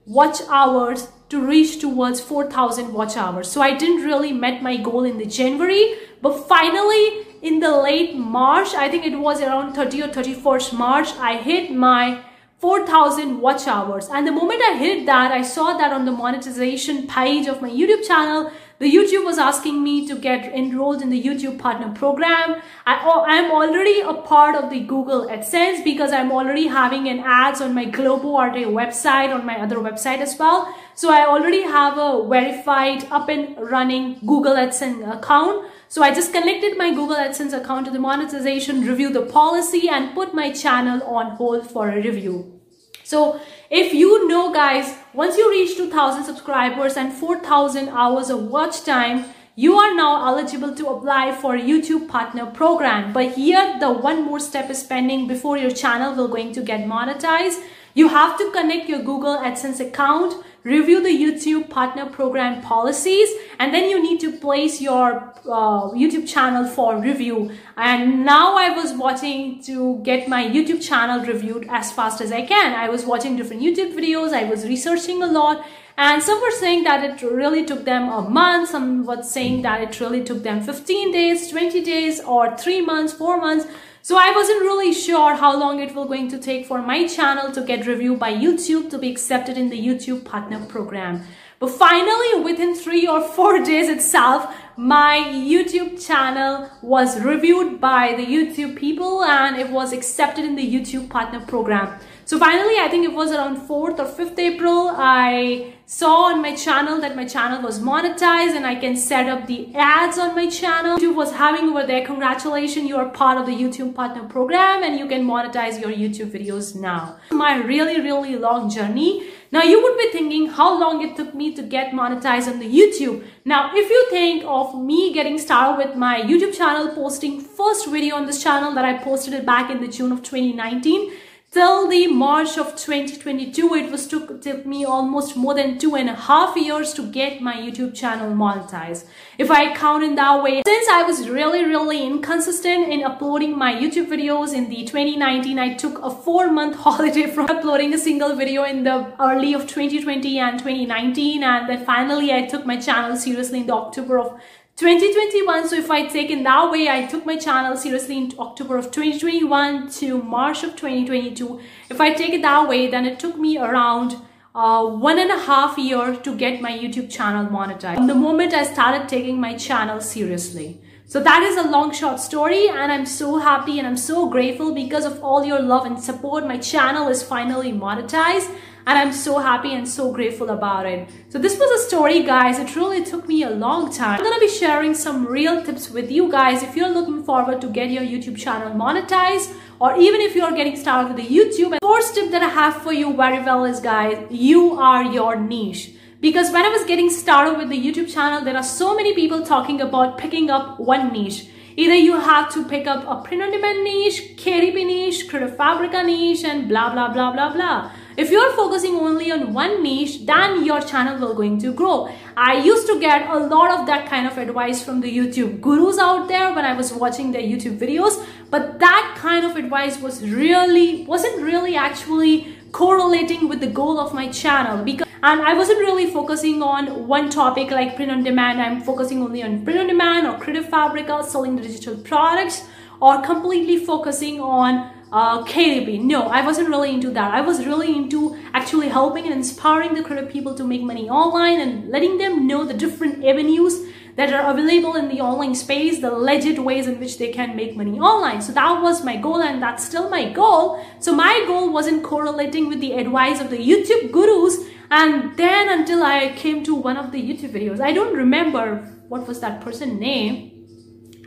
watch 0.07 0.41
hours 0.49 1.09
to 1.29 1.45
reach 1.45 1.79
towards 1.79 2.21
4000 2.21 2.93
watch 2.93 3.17
hours. 3.17 3.51
So 3.51 3.61
I 3.61 3.77
didn't 3.77 4.05
really 4.05 4.31
met 4.31 4.63
my 4.63 4.77
goal 4.77 5.03
in 5.03 5.17
the 5.17 5.25
January, 5.25 5.95
but 6.21 6.47
finally 6.47 7.27
in 7.41 7.59
the 7.59 7.75
late 7.77 8.15
March, 8.15 8.73
I 8.73 8.89
think 8.89 9.05
it 9.05 9.19
was 9.19 9.41
around 9.41 9.73
30 9.73 10.03
or 10.03 10.07
31st 10.07 10.73
March, 10.73 11.09
I 11.17 11.35
hit 11.35 11.71
my 11.71 12.23
4000 12.59 13.39
watch 13.39 13.67
hours. 13.67 14.09
And 14.09 14.25
the 14.25 14.31
moment 14.31 14.61
I 14.67 14.77
hit 14.77 15.05
that, 15.05 15.31
I 15.31 15.43
saw 15.43 15.77
that 15.77 15.93
on 15.93 16.05
the 16.05 16.11
monetization 16.11 17.05
page 17.05 17.47
of 17.47 17.61
my 17.61 17.69
YouTube 17.69 18.05
channel, 18.07 18.51
the 18.79 18.91
YouTube 18.91 19.25
was 19.25 19.37
asking 19.39 19.83
me 19.83 20.07
to 20.07 20.15
get 20.15 20.53
enrolled 20.53 21.01
in 21.01 21.09
the 21.09 21.23
YouTube 21.23 21.57
partner 21.57 21.91
program. 21.93 22.61
I, 22.85 22.95
am 23.27 23.51
already 23.51 24.01
a 24.01 24.13
part 24.13 24.55
of 24.55 24.69
the 24.69 24.81
Google 24.81 25.27
AdSense 25.27 25.83
because 25.83 26.11
I'm 26.11 26.31
already 26.31 26.67
having 26.67 27.07
an 27.07 27.19
ads 27.19 27.59
on 27.59 27.73
my 27.73 27.85
Globo 27.85 28.35
Arte 28.35 28.65
website, 28.65 29.33
on 29.33 29.45
my 29.45 29.59
other 29.59 29.77
website 29.77 30.19
as 30.19 30.37
well. 30.37 30.73
So 30.93 31.11
I 31.11 31.25
already 31.25 31.63
have 31.63 31.97
a 31.97 32.27
verified 32.27 33.07
up 33.11 33.29
and 33.29 33.57
running 33.59 34.19
Google 34.25 34.53
AdSense 34.53 35.17
account. 35.17 35.65
So 35.89 36.03
I 36.03 36.13
just 36.13 36.33
connected 36.33 36.77
my 36.77 36.89
Google 36.89 37.15
AdSense 37.15 37.53
account 37.53 37.85
to 37.85 37.91
the 37.91 37.99
monetization, 37.99 38.85
review 38.85 39.11
the 39.11 39.21
policy 39.21 39.87
and 39.87 40.13
put 40.13 40.33
my 40.33 40.51
channel 40.51 41.01
on 41.03 41.37
hold 41.37 41.69
for 41.69 41.89
a 41.89 41.95
review. 41.95 42.59
So 43.03 43.39
if 43.69 43.93
you 43.93 44.27
know 44.27 44.53
guys, 44.53 44.93
once 45.13 45.37
you 45.37 45.49
reach 45.49 45.77
2000 45.77 46.25
subscribers 46.25 46.97
and 46.97 47.13
4000 47.13 47.87
hours 47.87 48.29
of 48.29 48.43
watch 48.47 48.83
time, 48.83 49.25
you 49.55 49.75
are 49.75 49.95
now 49.95 50.27
eligible 50.27 50.75
to 50.75 50.87
apply 50.87 51.33
for 51.33 51.57
YouTube 51.57 52.09
partner 52.09 52.45
program. 52.45 53.13
But 53.13 53.31
here 53.35 53.79
the 53.79 53.91
one 53.91 54.25
more 54.25 54.41
step 54.41 54.69
is 54.69 54.83
pending 54.83 55.25
before 55.27 55.57
your 55.57 55.71
channel 55.71 56.13
will 56.15 56.27
going 56.27 56.51
to 56.53 56.61
get 56.61 56.81
monetized. 56.81 57.63
You 57.93 58.09
have 58.09 58.37
to 58.39 58.51
connect 58.51 58.89
your 58.89 59.01
Google 59.01 59.37
AdSense 59.37 59.79
account 59.79 60.43
review 60.63 61.01
the 61.01 61.09
YouTube 61.09 61.69
partner 61.69 62.05
program 62.05 62.61
policies, 62.61 63.29
and 63.59 63.73
then 63.73 63.89
you 63.89 64.01
need 64.01 64.19
to 64.19 64.31
place 64.37 64.81
your 64.81 65.33
uh, 65.45 65.89
YouTube 65.91 66.27
channel 66.27 66.67
for 66.67 66.99
review. 66.99 67.51
And 67.77 68.25
now 68.25 68.57
I 68.57 68.69
was 68.71 68.93
watching 68.93 69.61
to 69.63 69.99
get 70.03 70.27
my 70.27 70.43
YouTube 70.45 70.81
channel 70.81 71.25
reviewed 71.25 71.67
as 71.69 71.91
fast 71.91 72.21
as 72.21 72.31
I 72.31 72.45
can. 72.45 72.73
I 72.73 72.89
was 72.89 73.05
watching 73.05 73.37
different 73.37 73.61
YouTube 73.61 73.93
videos, 73.95 74.33
I 74.33 74.43
was 74.43 74.65
researching 74.65 75.23
a 75.23 75.27
lot, 75.27 75.65
and 75.97 76.21
some 76.21 76.39
were 76.41 76.51
saying 76.51 76.83
that 76.83 77.03
it 77.03 77.25
really 77.25 77.65
took 77.65 77.83
them 77.85 78.07
a 78.09 78.21
month, 78.21 78.69
some 78.69 79.03
were 79.03 79.23
saying 79.23 79.63
that 79.63 79.81
it 79.81 79.99
really 79.99 80.23
took 80.23 80.43
them 80.43 80.61
15 80.61 81.11
days, 81.11 81.49
20 81.49 81.81
days, 81.83 82.19
or 82.19 82.55
3 82.55 82.81
months, 82.81 83.13
4 83.13 83.37
months. 83.37 83.65
So 84.07 84.15
I 84.15 84.31
wasn't 84.31 84.61
really 84.61 84.93
sure 84.93 85.35
how 85.35 85.59
long 85.59 85.81
it 85.81 85.93
will 85.93 86.05
going 86.05 86.29
to 86.29 86.37
take 86.37 86.65
for 86.65 86.81
my 86.81 87.05
channel 87.07 87.51
to 87.51 87.61
get 87.61 87.85
reviewed 87.85 88.19
by 88.19 88.33
YouTube 88.33 88.89
to 88.91 88.97
be 88.97 89.11
accepted 89.11 89.57
in 89.57 89.67
the 89.67 89.77
YouTube 89.77 90.23
partner 90.23 90.65
program. 90.67 91.23
But 91.59 91.71
finally, 91.71 92.41
within 92.41 92.73
three 92.73 93.05
or 93.05 93.19
four 93.21 93.61
days 93.71 93.89
itself, 93.89 94.55
my 94.77 95.17
YouTube 95.27 96.01
channel 96.07 96.69
was 96.81 97.19
reviewed 97.19 97.81
by 97.81 98.13
the 98.15 98.25
YouTube 98.25 98.77
people 98.77 99.25
and 99.25 99.57
it 99.57 99.71
was 99.71 99.91
accepted 99.91 100.45
in 100.45 100.55
the 100.55 100.65
YouTube 100.65 101.09
partner 101.09 101.41
program. 101.41 101.99
So 102.27 102.37
finally, 102.37 102.75
I 102.77 102.89
think 102.89 103.05
it 103.05 103.13
was 103.13 103.31
around 103.31 103.55
4th 103.69 103.99
or 103.99 104.05
5th 104.05 104.37
April, 104.37 104.91
I 104.93 105.75
saw 105.85 106.25
on 106.25 106.41
my 106.41 106.53
channel 106.53 106.99
that 106.99 107.15
my 107.15 107.23
channel 107.23 107.61
was 107.61 107.79
monetized 107.79 108.53
and 108.53 108.67
I 108.67 108.75
can 108.75 108.97
set 108.97 109.29
up 109.29 109.47
the 109.47 109.73
ads 109.73 110.17
on 110.17 110.35
my 110.35 110.49
channel. 110.49 110.97
YouTube 110.97 111.15
was 111.15 111.31
having 111.31 111.69
over 111.69 111.87
there, 111.87 112.05
congratulations, 112.05 112.89
you 112.89 112.97
are 112.97 113.07
part 113.07 113.37
of 113.37 113.45
the 113.45 113.53
YouTube 113.53 113.95
partner 113.95 114.25
program 114.27 114.83
and 114.83 114.99
you 114.99 115.07
can 115.07 115.25
monetize 115.25 115.79
your 115.79 115.89
YouTube 115.89 116.31
videos 116.31 116.75
now. 116.75 117.17
My 117.31 117.63
really, 117.63 118.01
really 118.01 118.35
long 118.35 118.69
journey. 118.69 119.29
Now 119.53 119.63
you 119.63 119.81
would 119.81 119.97
be 119.97 120.11
thinking 120.11 120.47
how 120.47 120.77
long 120.77 121.01
it 121.07 121.15
took 121.15 121.33
me 121.33 121.55
to 121.55 121.63
get 121.63 121.93
monetized 121.93 122.51
on 122.51 122.59
the 122.59 122.67
YouTube. 122.67 123.23
Now 123.45 123.71
if 123.73 123.89
you 123.89 124.05
think 124.09 124.43
of 124.45 124.77
me 124.77 125.13
getting 125.13 125.37
started 125.37 125.77
with 125.77 125.95
my 125.95 126.23
YouTube 126.23 126.57
channel, 126.57 126.93
posting 126.93 127.39
first 127.39 127.87
video 127.87 128.17
on 128.17 128.25
this 128.25 128.43
channel 128.43 128.73
that 128.73 128.83
I 128.83 128.97
posted 128.97 129.33
it 129.33 129.45
back 129.45 129.71
in 129.71 129.79
the 129.79 129.87
June 129.87 130.11
of 130.11 130.23
2019, 130.23 131.13
till 131.57 131.87
the 131.89 132.05
March 132.05 132.55
of 132.59 132.75
2022 132.75 133.73
it 133.73 133.91
was 133.91 134.05
took, 134.07 134.39
took 134.41 134.63
me 134.63 134.85
almost 134.85 135.35
more 135.35 135.55
than 135.55 135.79
two 135.79 135.95
and 135.95 136.07
a 136.07 136.13
half 136.13 136.55
years 136.55 136.93
to 136.93 137.01
get 137.11 137.41
my 137.41 137.55
YouTube 137.55 137.95
channel 137.95 138.31
monetized. 138.31 139.05
If 139.39 139.49
I 139.49 139.73
count 139.73 140.03
in 140.03 140.13
that 140.15 140.43
way 140.43 140.61
since 140.67 140.87
I 140.87 141.01
was 141.01 141.27
really 141.27 141.63
really 141.65 142.05
inconsistent 142.05 142.89
in 142.93 143.03
uploading 143.03 143.57
my 143.57 143.73
YouTube 143.73 144.05
videos 144.05 144.53
in 144.53 144.69
the 144.69 144.83
2019 144.83 145.57
I 145.57 145.73
took 145.73 145.97
a 146.03 146.11
four 146.11 146.51
month 146.51 146.75
holiday 146.87 147.25
from 147.25 147.49
uploading 147.49 147.91
a 147.95 147.97
single 147.97 148.35
video 148.35 148.63
in 148.63 148.83
the 148.83 148.97
early 149.19 149.55
of 149.55 149.61
2020 149.61 150.37
and 150.37 150.59
2019 150.59 151.43
and 151.43 151.67
then 151.67 151.83
finally 151.83 152.31
I 152.31 152.45
took 152.45 152.67
my 152.67 152.77
channel 152.77 153.17
seriously 153.17 153.61
in 153.61 153.65
the 153.65 153.73
October 153.73 154.19
of 154.19 154.39
2021 154.77 155.67
so 155.67 155.75
if 155.75 155.89
i 155.89 156.05
take 156.05 156.29
in 156.29 156.43
that 156.43 156.69
way 156.71 156.87
i 156.87 157.03
took 157.11 157.25
my 157.25 157.35
channel 157.35 157.75
seriously 157.75 158.15
in 158.15 158.31
october 158.37 158.77
of 158.77 158.91
2021 158.91 159.89
to 159.89 160.21
march 160.21 160.63
of 160.63 160.75
2022 160.75 161.59
if 161.89 161.99
i 161.99 162.13
take 162.13 162.31
it 162.31 162.43
that 162.43 162.69
way 162.69 162.85
then 162.85 163.03
it 163.03 163.19
took 163.19 163.37
me 163.37 163.57
around 163.57 164.15
uh, 164.53 164.85
one 164.85 165.17
and 165.17 165.31
a 165.31 165.39
half 165.39 165.79
year 165.79 166.15
to 166.17 166.35
get 166.35 166.61
my 166.61 166.71
youtube 166.71 167.11
channel 167.11 167.47
monetized. 167.47 168.05
The 168.07 168.15
moment 168.15 168.53
i 168.53 168.63
started 168.63 169.07
taking 169.09 169.39
my 169.39 169.55
channel 169.55 169.99
seriously. 170.01 170.81
So 171.09 171.21
that 171.23 171.41
is 171.41 171.57
a 171.57 171.69
long 171.69 171.93
short 171.93 172.19
story 172.19 172.67
and 172.67 172.91
I'm 172.91 173.05
so 173.05 173.37
happy 173.37 173.77
and 173.79 173.87
I'm 173.87 173.97
so 173.97 174.29
grateful 174.29 174.73
because 174.73 175.05
of 175.05 175.23
all 175.23 175.45
your 175.45 175.61
love 175.61 175.85
and 175.85 175.97
support. 175.97 176.45
My 176.45 176.57
channel 176.57 177.07
is 177.07 177.23
finally 177.23 177.71
monetized 177.71 178.53
and 178.87 178.97
I'm 178.97 179.11
so 179.11 179.37
happy 179.37 179.73
and 179.73 179.85
so 179.85 180.13
grateful 180.13 180.49
about 180.51 180.85
it. 180.85 181.09
So 181.27 181.37
this 181.37 181.59
was 181.59 181.69
a 181.77 181.87
story 181.87 182.23
guys. 182.23 182.57
It 182.57 182.73
really 182.73 183.03
took 183.03 183.27
me 183.27 183.43
a 183.43 183.49
long 183.49 183.91
time. 183.91 184.17
I'm 184.17 184.23
gonna 184.23 184.39
be 184.39 184.47
sharing 184.47 184.93
some 184.93 185.25
real 185.27 185.61
tips 185.61 185.89
with 185.89 186.09
you 186.09 186.31
guys 186.31 186.63
if 186.63 186.73
you're 186.73 186.93
looking 186.97 187.21
forward 187.21 187.59
to 187.61 187.67
get 187.67 187.91
your 187.91 188.03
YouTube 188.03 188.37
channel 188.37 188.73
monetized 188.73 189.53
or 189.81 189.97
even 189.97 190.21
if 190.21 190.35
you're 190.35 190.53
getting 190.53 190.77
started 190.77 191.13
with 191.13 191.17
the 191.17 191.35
YouTube. 191.35 191.73
And 191.73 191.81
first 191.81 192.15
tip 192.15 192.31
that 192.31 192.41
I 192.41 192.47
have 192.47 192.81
for 192.81 192.93
you 192.93 193.13
very 193.13 193.43
well 193.43 193.65
is 193.65 193.81
guys, 193.81 194.25
you 194.31 194.79
are 194.79 195.03
your 195.03 195.35
niche 195.35 195.91
because 196.21 196.53
when 196.53 196.63
I 196.63 196.69
was 196.69 196.85
getting 196.85 197.09
started 197.09 197.57
with 197.57 197.67
the 197.67 197.77
YouTube 197.77 198.11
channel, 198.11 198.41
there 198.45 198.55
are 198.55 198.63
so 198.63 198.95
many 198.95 199.13
people 199.13 199.45
talking 199.45 199.81
about 199.81 200.17
picking 200.17 200.49
up 200.49 200.79
one 200.79 201.11
niche. 201.11 201.47
Either 201.75 201.93
you 201.93 202.19
have 202.19 202.51
to 202.53 202.65
pick 202.65 202.87
up 202.87 203.05
a 203.05 203.21
print-on-demand 203.21 203.83
niche, 203.83 204.35
KDP 204.37 204.85
niche, 204.87 205.29
Creative 205.29 205.55
Fabrica 205.55 206.01
niche, 206.03 206.43
and 206.43 206.69
blah, 206.69 206.91
blah, 206.91 207.13
blah, 207.13 207.31
blah, 207.33 207.53
blah. 207.53 207.91
If 208.17 208.31
you're 208.31 208.51
focusing 208.53 208.95
only 208.95 209.31
on 209.31 209.53
one 209.53 209.83
niche, 209.83 210.25
then 210.25 210.65
your 210.65 210.81
channel 210.81 211.19
will 211.19 211.35
going 211.35 211.59
to 211.59 211.71
grow. 211.71 212.09
I 212.35 212.57
used 212.63 212.87
to 212.87 212.99
get 212.99 213.29
a 213.29 213.37
lot 213.37 213.69
of 213.79 213.85
that 213.85 214.09
kind 214.09 214.25
of 214.25 214.39
advice 214.39 214.83
from 214.83 215.01
the 215.01 215.15
YouTube 215.15 215.61
gurus 215.61 215.99
out 215.99 216.27
there 216.27 216.51
when 216.55 216.65
I 216.65 216.73
was 216.73 216.91
watching 216.91 217.31
their 217.31 217.43
YouTube 217.43 217.77
videos, 217.77 218.25
but 218.49 218.79
that 218.79 219.13
kind 219.19 219.45
of 219.45 219.55
advice 219.55 220.01
was 220.01 220.27
really, 220.27 221.05
wasn't 221.05 221.43
really 221.43 221.75
actually 221.75 222.57
correlating 222.71 223.47
with 223.47 223.59
the 223.59 223.67
goal 223.67 223.99
of 223.99 224.15
my 224.15 224.29
channel 224.29 224.83
because 224.83 225.07
and 225.23 225.41
I 225.41 225.53
wasn't 225.53 225.79
really 225.79 226.09
focusing 226.11 226.63
on 226.63 227.07
one 227.07 227.29
topic 227.29 227.69
like 227.69 227.95
print 227.95 228.11
on 228.11 228.23
demand. 228.23 228.61
I'm 228.61 228.81
focusing 228.81 229.21
only 229.21 229.43
on 229.43 229.63
print 229.63 229.79
on 229.79 229.87
demand 229.87 230.25
or 230.25 230.39
Creative 230.39 230.67
fabric 230.69 231.07
Fabrica, 231.07 231.29
selling 231.29 231.55
digital 231.55 231.97
products 231.97 232.63
or 232.99 233.21
completely 233.21 233.77
focusing 233.77 234.39
on 234.39 234.91
uh, 235.11 235.43
KDP. 235.43 236.01
No, 236.01 236.23
I 236.23 236.45
wasn't 236.45 236.69
really 236.69 236.93
into 236.93 237.11
that. 237.11 237.33
I 237.33 237.41
was 237.41 237.65
really 237.65 237.95
into 237.95 238.37
actually 238.53 238.89
helping 238.89 239.25
and 239.25 239.33
inspiring 239.33 239.93
the 239.93 240.03
creative 240.03 240.29
people 240.29 240.55
to 240.55 240.63
make 240.63 240.81
money 240.81 241.09
online 241.09 241.59
and 241.59 241.89
letting 241.89 242.17
them 242.17 242.47
know 242.47 242.65
the 242.65 242.73
different 242.73 243.23
avenues 243.23 243.87
that 244.15 244.33
are 244.33 244.51
available 244.51 244.95
in 244.95 245.09
the 245.09 245.21
online 245.21 245.53
space, 245.53 246.01
the 246.01 246.09
legit 246.09 246.57
ways 246.57 246.87
in 246.87 246.99
which 246.99 247.19
they 247.19 247.31
can 247.31 247.55
make 247.55 247.77
money 247.77 247.99
online. 247.99 248.41
So 248.41 248.51
that 248.53 248.81
was 248.81 249.05
my 249.05 249.15
goal 249.15 249.41
and 249.41 249.61
that's 249.61 249.85
still 249.85 250.09
my 250.09 250.31
goal. 250.33 250.83
So 250.99 251.13
my 251.13 251.43
goal 251.45 251.71
wasn't 251.71 252.03
correlating 252.03 252.67
with 252.67 252.79
the 252.79 252.93
advice 252.93 253.39
of 253.39 253.51
the 253.51 253.57
YouTube 253.57 254.11
gurus 254.11 254.57
and 254.89 255.35
then 255.37 255.69
until 255.69 256.01
I 256.01 256.33
came 256.35 256.63
to 256.63 256.73
one 256.73 256.97
of 256.97 257.11
the 257.11 257.21
YouTube 257.21 257.51
videos, 257.51 257.79
I 257.79 257.91
don't 257.91 258.15
remember 258.15 258.77
what 259.07 259.27
was 259.27 259.39
that 259.41 259.61
person 259.61 259.99
name. 259.99 260.65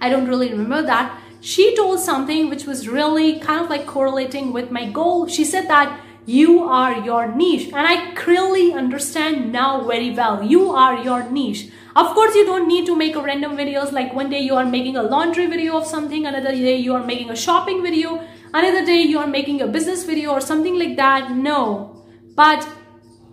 I 0.01 0.09
don't 0.09 0.27
really 0.27 0.51
remember 0.51 0.83
that. 0.83 1.21
She 1.41 1.75
told 1.75 2.01
something 2.01 2.51
which 2.51 2.67
was 2.67 2.89
really 2.89 3.39
kind 3.39 3.65
of 3.65 3.71
like 3.71 3.87
correlating 3.87 4.53
with 4.53 4.71
my 4.71 4.91
goal. 4.91 5.27
She 5.27 5.45
said 5.45 5.69
that 5.69 6.01
you 6.27 6.63
are 6.65 6.99
your 6.99 7.35
niche 7.35 7.69
and 7.73 7.87
I 7.87 8.15
clearly 8.15 8.73
understand 8.73 9.53
now 9.53 9.81
very 9.83 10.11
well. 10.11 10.43
You 10.43 10.71
are 10.71 11.03
your 11.03 11.29
niche. 11.31 11.71
Of 11.97 12.15
course, 12.15 12.35
you 12.35 12.45
don't 12.45 12.69
need 12.69 12.87
to 12.87 12.95
make 12.95 13.17
a 13.17 13.23
random 13.23 13.57
videos 13.57 13.91
like 13.91 14.15
one 14.15 14.31
day 14.31 14.41
you 14.41 14.55
are 14.55 14.67
making 14.67 14.97
a 14.97 15.03
laundry 15.03 15.47
video 15.47 15.77
of 15.77 15.87
something, 15.87 16.27
another 16.27 16.53
day 16.53 16.77
you 16.77 16.95
are 16.95 17.05
making 17.05 17.31
a 17.31 17.37
shopping 17.37 17.83
video, 17.83 18.23
another 18.55 18.85
day 18.85 19.01
you 19.01 19.19
are 19.19 19.27
making 19.27 19.61
a 19.63 19.67
business 19.67 20.05
video 20.05 20.31
or 20.31 20.41
something 20.41 20.79
like 20.79 20.97
that. 20.97 21.33
No. 21.33 22.05
But 22.37 22.69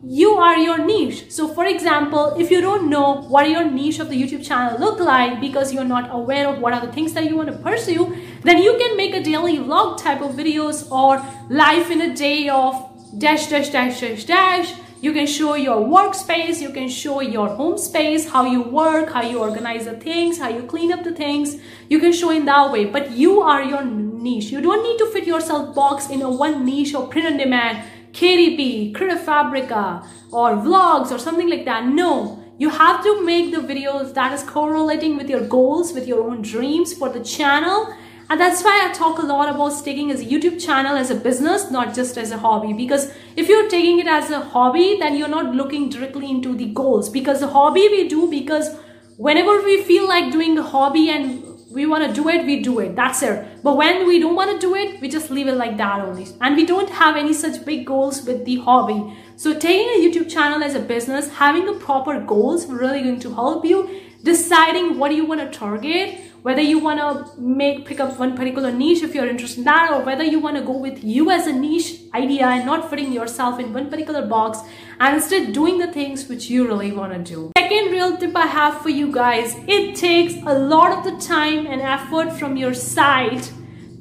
you 0.03 0.31
are 0.35 0.57
your 0.57 0.77
niche. 0.85 1.31
So 1.31 1.47
for 1.47 1.65
example, 1.65 2.35
if 2.37 2.51
you 2.51 2.61
don't 2.61 2.89
know 2.89 3.21
what 3.23 3.49
your 3.49 3.65
niche 3.65 3.99
of 3.99 4.09
the 4.09 4.21
YouTube 4.21 4.45
channel 4.45 4.79
look 4.79 4.99
like 4.99 5.41
because 5.41 5.73
you're 5.73 5.83
not 5.83 6.13
aware 6.13 6.47
of 6.47 6.59
what 6.59 6.73
are 6.73 6.85
the 6.85 6.91
things 6.91 7.13
that 7.13 7.25
you 7.25 7.35
want 7.35 7.49
to 7.49 7.57
pursue, 7.57 8.15
then 8.43 8.61
you 8.61 8.77
can 8.77 8.95
make 8.95 9.15
a 9.15 9.23
daily 9.23 9.57
vlog 9.57 10.01
type 10.01 10.21
of 10.21 10.35
videos 10.35 10.89
or 10.91 11.23
life 11.49 11.89
in 11.89 12.01
a 12.01 12.15
day 12.15 12.47
of 12.47 12.75
dash 13.17 13.47
dash 13.47 13.69
dash 13.69 13.99
dash 13.99 14.25
dash. 14.25 14.73
You 14.99 15.13
can 15.13 15.27
show 15.27 15.53
your 15.53 15.77
workspace, 15.77 16.59
you 16.59 16.71
can 16.71 16.89
show 16.89 17.21
your 17.21 17.49
home 17.49 17.77
space, 17.77 18.27
how 18.27 18.45
you 18.45 18.63
work, 18.63 19.11
how 19.11 19.21
you 19.21 19.39
organize 19.39 19.85
the 19.85 19.95
things, 19.95 20.39
how 20.39 20.49
you 20.49 20.63
clean 20.63 20.91
up 20.91 21.03
the 21.03 21.13
things. 21.13 21.57
You 21.87 21.99
can 21.99 22.13
show 22.13 22.31
in 22.31 22.45
that 22.45 22.71
way, 22.71 22.85
but 22.85 23.11
you 23.11 23.41
are 23.41 23.63
your 23.63 23.83
niche. 23.85 24.45
You 24.45 24.59
don't 24.59 24.81
need 24.81 24.97
to 24.97 25.05
fit 25.11 25.27
yourself 25.27 25.75
box 25.75 26.09
in 26.09 26.23
a 26.23 26.29
one 26.29 26.65
niche 26.65 26.95
or 26.95 27.07
print 27.07 27.27
on 27.27 27.37
demand 27.37 27.83
KDP, 28.11 28.93
Creative 28.95 29.23
Fabrica, 29.23 30.03
or 30.31 30.55
vlogs 30.55 31.11
or 31.11 31.19
something 31.19 31.49
like 31.49 31.65
that. 31.65 31.85
No, 31.85 32.43
you 32.57 32.69
have 32.69 33.03
to 33.03 33.23
make 33.23 33.53
the 33.53 33.61
videos 33.61 34.13
that 34.15 34.33
is 34.33 34.43
correlating 34.43 35.17
with 35.17 35.29
your 35.29 35.47
goals, 35.47 35.93
with 35.93 36.07
your 36.07 36.27
own 36.27 36.41
dreams 36.41 36.93
for 36.93 37.09
the 37.09 37.23
channel. 37.23 37.93
And 38.29 38.41
that's 38.41 38.63
why 38.63 38.85
I 38.85 38.93
talk 38.93 39.19
a 39.19 39.25
lot 39.25 39.47
about 39.47 39.83
taking 39.85 40.11
as 40.11 40.21
a 40.21 40.25
YouTube 40.25 40.63
channel 40.63 40.97
as 40.97 41.09
a 41.09 41.15
business, 41.15 41.71
not 41.71 41.95
just 41.95 42.17
as 42.17 42.31
a 42.31 42.37
hobby. 42.37 42.73
Because 42.73 43.13
if 43.37 43.47
you're 43.47 43.69
taking 43.69 43.99
it 43.99 44.07
as 44.07 44.29
a 44.31 44.41
hobby, 44.41 44.97
then 44.99 45.15
you're 45.15 45.29
not 45.29 45.55
looking 45.55 45.89
directly 45.89 46.29
into 46.29 46.55
the 46.55 46.65
goals. 46.73 47.09
Because 47.09 47.39
the 47.39 47.47
hobby 47.47 47.87
we 47.89 48.07
do 48.09 48.29
because 48.29 48.75
whenever 49.17 49.61
we 49.63 49.81
feel 49.83 50.07
like 50.07 50.31
doing 50.31 50.57
a 50.57 50.63
hobby 50.63 51.09
and 51.09 51.43
we 51.77 51.85
want 51.85 52.07
to 52.07 52.21
do 52.21 52.27
it, 52.27 52.45
we 52.45 52.61
do 52.61 52.79
it. 52.79 52.95
That's 52.95 53.21
it. 53.21 53.63
But 53.63 53.77
when 53.77 54.07
we 54.07 54.19
don't 54.19 54.35
want 54.35 54.51
to 54.51 54.59
do 54.59 54.73
it, 54.75 54.99
we 54.99 55.07
just 55.07 55.29
leave 55.29 55.47
it 55.47 55.55
like 55.55 55.77
that 55.77 56.01
only. 56.01 56.25
And 56.41 56.55
we 56.55 56.65
don't 56.65 56.89
have 56.89 57.15
any 57.15 57.33
such 57.33 57.63
big 57.63 57.85
goals 57.85 58.23
with 58.23 58.45
the 58.45 58.57
hobby. 58.57 59.15
So 59.35 59.53
taking 59.53 59.87
a 59.87 59.99
YouTube 60.03 60.29
channel 60.29 60.63
as 60.63 60.73
a 60.73 60.79
business, 60.79 61.29
having 61.29 61.65
the 61.67 61.73
proper 61.73 62.19
goals 62.19 62.65
really 62.65 63.03
going 63.03 63.19
to 63.19 63.33
help 63.33 63.63
you 63.63 64.01
deciding 64.23 64.97
what 64.97 65.13
you 65.13 65.25
want 65.25 65.39
to 65.39 65.57
target 65.57 66.19
whether 66.41 66.61
you 66.61 66.79
want 66.79 66.99
to 66.99 67.41
make 67.41 67.85
pick 67.85 67.99
up 67.99 68.17
one 68.19 68.35
particular 68.35 68.71
niche 68.71 69.03
if 69.03 69.13
you're 69.13 69.27
interested 69.27 69.59
in 69.59 69.65
that 69.65 69.91
or 69.91 70.01
whether 70.03 70.23
you 70.23 70.39
want 70.39 70.57
to 70.57 70.63
go 70.63 70.77
with 70.77 71.03
you 71.03 71.29
as 71.29 71.45
a 71.47 71.53
niche 71.53 72.01
idea 72.13 72.47
and 72.47 72.65
not 72.65 72.89
fitting 72.89 73.11
yourself 73.11 73.59
in 73.59 73.73
one 73.73 73.89
particular 73.89 74.25
box 74.25 74.59
and 74.99 75.15
instead 75.15 75.53
doing 75.53 75.77
the 75.77 75.91
things 75.91 76.27
which 76.27 76.49
you 76.49 76.67
really 76.67 76.91
want 76.91 77.13
to 77.13 77.19
do 77.35 77.56
second 77.67 77.91
real 77.91 78.15
tip 78.17 78.35
i 78.41 78.45
have 78.45 78.75
for 78.81 78.91
you 78.97 79.07
guys 79.11 79.55
it 79.67 79.95
takes 79.95 80.35
a 80.51 80.53
lot 80.73 80.91
of 80.97 81.03
the 81.07 81.15
time 81.25 81.65
and 81.67 81.81
effort 81.81 82.31
from 82.39 82.55
your 82.55 82.73
side 82.73 83.43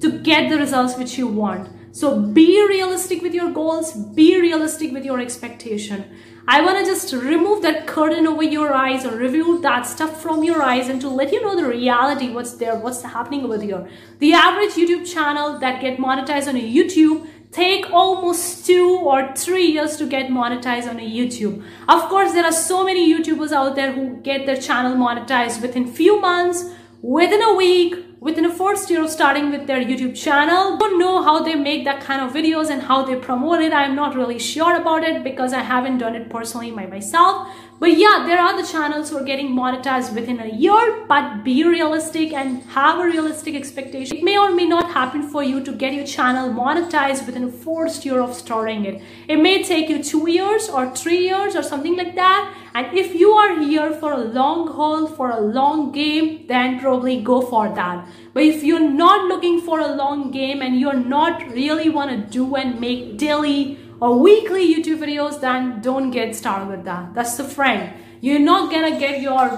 to 0.00 0.10
get 0.28 0.48
the 0.50 0.56
results 0.56 0.96
which 0.96 1.18
you 1.18 1.26
want 1.26 1.68
so 1.90 2.20
be 2.38 2.46
realistic 2.68 3.22
with 3.22 3.34
your 3.34 3.50
goals 3.50 3.92
be 4.20 4.40
realistic 4.40 4.92
with 4.92 5.04
your 5.04 5.18
expectation 5.18 6.04
I 6.48 6.60
want 6.60 6.78
to 6.78 6.84
just 6.84 7.12
remove 7.12 7.62
that 7.62 7.88
curtain 7.88 8.24
over 8.24 8.44
your 8.44 8.72
eyes 8.72 9.04
or 9.04 9.16
review 9.16 9.60
that 9.62 9.84
stuff 9.84 10.22
from 10.22 10.44
your 10.44 10.62
eyes 10.62 10.88
and 10.88 11.00
to 11.00 11.08
let 11.08 11.32
you 11.32 11.42
know 11.42 11.56
the 11.56 11.66
reality, 11.66 12.30
what's 12.30 12.52
there, 12.52 12.76
what's 12.76 13.02
happening 13.02 13.44
over 13.44 13.60
here. 13.60 13.88
The 14.20 14.32
average 14.32 14.74
YouTube 14.74 15.12
channel 15.12 15.58
that 15.58 15.80
get 15.80 15.98
monetized 15.98 16.46
on 16.46 16.54
YouTube 16.54 17.28
take 17.52 17.90
almost 17.90 18.66
two 18.66 18.98
or 19.02 19.34
three 19.34 19.66
years 19.66 19.96
to 19.96 20.06
get 20.06 20.30
monetized 20.30 20.88
on 20.88 20.98
a 20.98 21.08
YouTube. 21.08 21.64
Of 21.88 22.02
course, 22.08 22.32
there 22.32 22.44
are 22.44 22.52
so 22.52 22.84
many 22.84 23.12
YouTubers 23.12 23.52
out 23.52 23.76
there 23.76 23.92
who 23.92 24.16
get 24.22 24.46
their 24.46 24.60
channel 24.60 24.94
monetized 24.96 25.62
within 25.62 25.86
few 25.86 26.20
months, 26.20 26.64
within 27.02 27.42
a 27.42 27.54
week, 27.54 27.94
within 28.26 28.44
a 28.44 28.52
first 28.52 28.90
year 28.90 29.04
of 29.04 29.08
starting 29.08 29.52
with 29.52 29.68
their 29.68 29.80
YouTube 29.80 30.16
channel. 30.20 30.76
Don't 30.78 30.98
know 30.98 31.22
how 31.22 31.44
they 31.44 31.54
make 31.54 31.84
that 31.84 32.00
kind 32.00 32.20
of 32.20 32.32
videos 32.32 32.70
and 32.70 32.82
how 32.82 33.04
they 33.04 33.14
promote 33.14 33.60
it. 33.60 33.72
I'm 33.72 33.94
not 33.94 34.16
really 34.16 34.40
sure 34.40 34.74
about 34.76 35.04
it 35.04 35.22
because 35.22 35.52
I 35.52 35.60
haven't 35.60 35.98
done 35.98 36.16
it 36.16 36.28
personally 36.28 36.72
by 36.72 36.86
myself. 36.86 37.48
But 37.78 37.98
yeah, 37.98 38.24
there 38.26 38.40
are 38.40 38.60
the 38.60 38.66
channels 38.66 39.10
who 39.10 39.18
are 39.18 39.24
getting 39.24 39.50
monetized 39.50 40.14
within 40.14 40.40
a 40.40 40.46
year, 40.46 41.04
but 41.06 41.44
be 41.44 41.62
realistic 41.62 42.32
and 42.32 42.62
have 42.78 42.98
a 42.98 43.04
realistic 43.04 43.54
expectation. 43.54 44.16
It 44.16 44.24
may 44.24 44.38
or 44.38 44.50
may 44.50 44.66
not 44.66 44.90
happen 44.92 45.28
for 45.28 45.44
you 45.44 45.62
to 45.62 45.72
get 45.72 45.92
your 45.92 46.06
channel 46.06 46.48
monetized 46.48 47.26
within 47.26 47.44
a 47.44 47.52
first 47.52 48.06
year 48.06 48.20
of 48.20 48.34
starting 48.34 48.86
it. 48.86 49.02
It 49.28 49.36
may 49.36 49.62
take 49.62 49.90
you 49.90 50.02
two 50.02 50.28
years 50.30 50.70
or 50.70 50.96
three 50.96 51.18
years 51.18 51.54
or 51.54 51.62
something 51.62 51.96
like 51.96 52.14
that. 52.14 52.54
And 52.74 52.96
if 52.96 53.14
you 53.14 53.30
are 53.32 53.60
here 53.60 53.92
for 53.92 54.12
a 54.12 54.18
long 54.18 54.68
haul, 54.68 55.06
for 55.06 55.30
a 55.30 55.40
long 55.40 55.92
game, 55.92 56.46
then 56.46 56.80
probably 56.80 57.20
go 57.20 57.42
for 57.42 57.68
that. 57.68 58.08
But 58.32 58.42
if 58.44 58.62
you're 58.62 58.88
not 58.88 59.28
looking 59.28 59.60
for 59.60 59.80
a 59.80 59.94
long 59.94 60.30
game 60.30 60.62
and 60.62 60.78
you're 60.78 61.02
not 61.16 61.48
really 61.52 61.88
want 61.88 62.10
to 62.10 62.30
do 62.30 62.54
and 62.54 62.80
make 62.80 63.16
daily 63.18 63.78
or 64.00 64.18
weekly 64.18 64.74
YouTube 64.74 64.98
videos, 64.98 65.40
then 65.40 65.80
don't 65.80 66.10
get 66.10 66.34
started 66.36 66.68
with 66.68 66.84
that. 66.84 67.14
That's 67.14 67.36
the 67.36 67.44
friend. 67.44 67.92
You're 68.20 68.38
not 68.40 68.70
gonna 68.70 68.98
get 68.98 69.20
your 69.20 69.48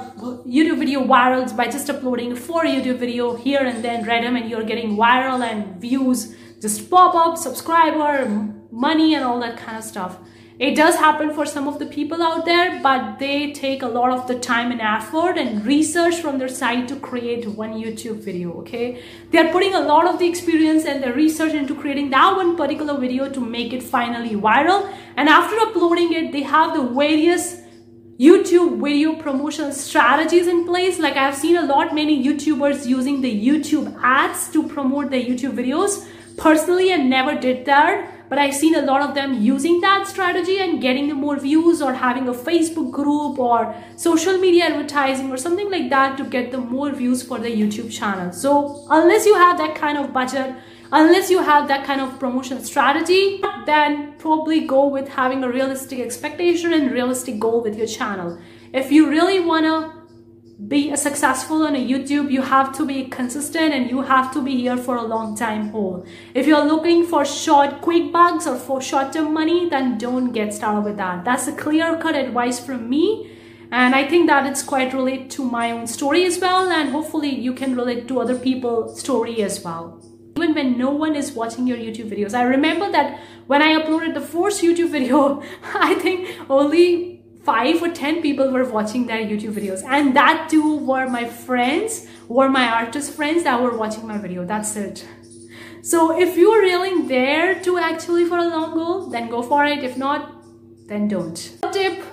YouTube 0.47 0.79
video 0.79 1.05
viral 1.05 1.57
by 1.57 1.69
just 1.69 1.89
uploading 1.89 2.35
four 2.37 2.65
YouTube 2.65 2.99
video 2.99 3.37
here 3.37 3.61
and 3.61 3.85
then 3.85 4.05
random 4.05 4.37
and 4.37 4.51
you're 4.51 4.65
getting 4.65 4.97
viral 4.97 5.43
and 5.43 5.81
views 5.81 6.35
just 6.61 6.91
pop 6.91 7.15
up, 7.15 7.39
subscriber, 7.39 8.27
money 8.71 9.15
and 9.15 9.25
all 9.25 9.39
that 9.41 9.57
kind 9.57 9.79
of 9.79 9.85
stuff. 9.85 10.19
It 10.59 10.75
does 10.75 10.97
happen 10.97 11.33
for 11.33 11.47
some 11.47 11.69
of 11.69 11.79
the 11.79 11.87
people 11.87 12.21
out 12.21 12.45
there, 12.45 12.81
but 12.83 13.21
they 13.21 13.53
take 13.53 13.83
a 13.83 13.87
lot 13.87 14.11
of 14.11 14.27
the 14.27 14.37
time 14.41 14.73
and 14.73 14.81
effort 14.81 15.39
and 15.39 15.65
research 15.65 16.17
from 16.17 16.39
their 16.39 16.49
side 16.49 16.89
to 16.89 16.97
create 16.97 17.47
one 17.47 17.75
YouTube 17.75 18.17
video, 18.17 18.53
okay? 18.63 19.01
They're 19.31 19.53
putting 19.53 19.75
a 19.75 19.81
lot 19.81 20.09
of 20.09 20.19
the 20.19 20.27
experience 20.27 20.85
and 20.85 21.01
the 21.01 21.13
research 21.13 21.53
into 21.53 21.77
creating 21.77 22.11
that 22.11 22.35
one 22.35 22.57
particular 22.57 22.99
video 22.99 23.31
to 23.31 23.41
make 23.41 23.73
it 23.73 23.85
finally 23.85 24.31
viral. 24.31 24.93
And 25.17 25.29
after 25.29 25.57
uploading 25.61 26.13
it, 26.13 26.33
they 26.33 26.43
have 26.43 26.75
the 26.75 26.83
various 26.83 27.61
YouTube 28.19 28.83
video 28.83 29.15
promotional 29.15 29.71
strategies 29.71 30.49
in 30.49 30.65
place. 30.65 30.99
Like 30.99 31.17
I've 31.17 31.37
seen 31.37 31.57
a 31.57 31.67
lot 31.67 31.95
many 31.95 32.21
YouTubers 32.25 32.85
using 32.85 33.21
the 33.21 33.49
YouTube 33.49 33.97
ads 34.03 34.51
to 34.51 34.67
promote 34.67 35.11
their 35.11 35.23
YouTube 35.23 35.53
videos. 35.53 36.05
Personally, 36.37 36.93
I 36.93 36.97
never 36.97 37.37
did 37.37 37.65
that 37.67 38.18
but 38.29 38.39
I've 38.39 38.55
seen 38.55 38.75
a 38.75 38.83
lot 38.83 39.03
of 39.03 39.15
them 39.15 39.41
using 39.41 39.81
that 39.81 40.07
strategy 40.07 40.59
and 40.59 40.81
getting 40.81 41.09
the 41.09 41.15
more 41.15 41.39
views 41.39 41.81
or 41.81 41.95
having 41.95 42.29
a 42.29 42.33
Facebook 42.33 42.91
group 42.91 43.39
or 43.39 43.75
social 43.97 44.39
media 44.39 44.65
advertising 44.65 45.31
or 45.31 45.37
something 45.37 45.71
like 45.71 45.91
that 45.91 46.17
to 46.19 46.25
get 46.25 46.51
the 46.51 46.59
more 46.59 46.91
views 46.91 47.23
for 47.23 47.39
the 47.39 47.49
YouTube 47.49 47.91
channel. 47.91 48.33
So 48.33 48.87
unless 48.91 49.27
you 49.27 49.35
have 49.35 49.59
that 49.59 49.75
kind 49.75 49.99
of 49.99 50.13
budget, 50.13 50.55
unless 50.93 51.31
you 51.31 51.43
have 51.43 51.69
that 51.69 51.85
kind 51.85 52.01
of 52.01 52.19
promotion 52.19 52.63
strategy, 52.65 53.43
then 53.67 54.15
probably 54.19 54.61
go 54.67 54.87
with 54.87 55.09
having 55.09 55.45
a 55.45 55.49
realistic 55.49 55.99
expectation 55.99 56.73
and 56.73 56.91
realistic 56.93 57.39
goal 57.39 57.63
with 57.63 57.77
your 57.77 57.87
channel. 57.87 58.39
If 58.73 58.93
you 58.93 59.09
really 59.09 59.41
want 59.41 59.65
to 59.65 59.98
be 60.67 60.95
successful 60.97 61.63
on 61.63 61.77
a 61.77 61.79
YouTube, 61.79 62.33
you 62.33 62.43
have 62.43 62.77
to 62.77 62.85
be 62.85 63.05
consistent 63.05 63.73
and 63.73 63.89
you 63.89 64.03
have 64.03 64.33
to 64.33 64.43
be 64.43 64.57
here 64.57 64.77
for 64.77 64.97
a 64.97 65.03
long 65.03 65.37
time 65.37 65.69
whole. 65.69 66.05
If 66.35 66.49
you're 66.49 66.65
looking 66.65 67.07
for 67.07 67.25
short, 67.25 67.81
quick 67.81 68.11
bucks 68.13 68.47
or 68.47 68.57
for 68.57 68.83
short-term 68.83 69.33
money, 69.33 69.69
then 69.69 69.99
don't 69.99 70.33
get 70.33 70.53
started 70.53 70.81
with 70.81 70.97
that. 70.97 71.25
That's 71.25 71.47
a 71.47 71.53
clear-cut 71.53 72.17
advice 72.17 72.59
from 72.59 72.91
me. 72.91 73.31
And 73.71 73.95
I 73.95 74.09
think 74.09 74.29
that 74.29 74.47
it's 74.47 74.63
quite 74.63 74.93
relate 74.93 75.31
to 75.33 75.45
my 75.45 75.71
own 75.71 75.87
story 75.87 76.25
as 76.25 76.41
well. 76.41 76.69
And 76.69 76.91
hopefully 76.91 77.33
you 77.33 77.53
can 77.53 77.77
relate 77.77 78.09
to 78.09 78.21
other 78.21 78.37
people's 78.37 78.99
story 78.99 79.43
as 79.43 79.63
well. 79.63 80.03
Even 80.37 80.55
when 80.55 80.79
no 80.79 80.91
one 80.91 81.15
is 81.15 81.33
watching 81.33 81.69
your 81.69 81.77
YouTube 81.77 82.11
videos. 82.11 82.35
I 82.35 82.43
remember 82.43 82.91
that 82.91 83.21
when 83.47 83.63
I 83.63 83.81
uploaded 83.81 84.15
the 84.15 84.21
first 84.21 84.61
YouTube 84.61 84.91
video, 84.99 85.41
I 85.75 85.95
think 85.95 86.29
only 86.51 87.18
five 87.49 87.83
or 87.83 87.89
ten 87.99 88.21
people 88.21 88.51
were 88.55 88.65
watching 88.71 89.07
their 89.07 89.23
YouTube 89.25 89.55
videos. 89.59 89.83
And 89.97 90.15
that 90.17 90.49
too 90.51 90.79
were 90.89 91.09
my 91.09 91.25
friends 91.27 92.07
were 92.29 92.49
my 92.51 92.67
artist 92.81 93.15
friends 93.19 93.45
that 93.45 93.63
were 93.63 93.77
watching 93.83 94.07
my 94.07 94.19
video. 94.19 94.45
That's 94.45 94.77
it. 94.77 95.07
So 95.83 96.21
if 96.21 96.37
you're 96.37 96.61
really 96.61 97.09
there 97.09 97.55
to 97.67 97.79
actually 97.79 98.27
for 98.27 98.39
a 98.39 98.49
long 98.57 98.75
goal 98.75 99.07
then 99.15 99.31
go 99.31 99.43
for 99.43 99.65
it. 99.65 99.83
If 99.83 99.97
not 99.97 100.35
then 100.89 101.09
don't. 101.09 101.37
Tip 101.73 102.05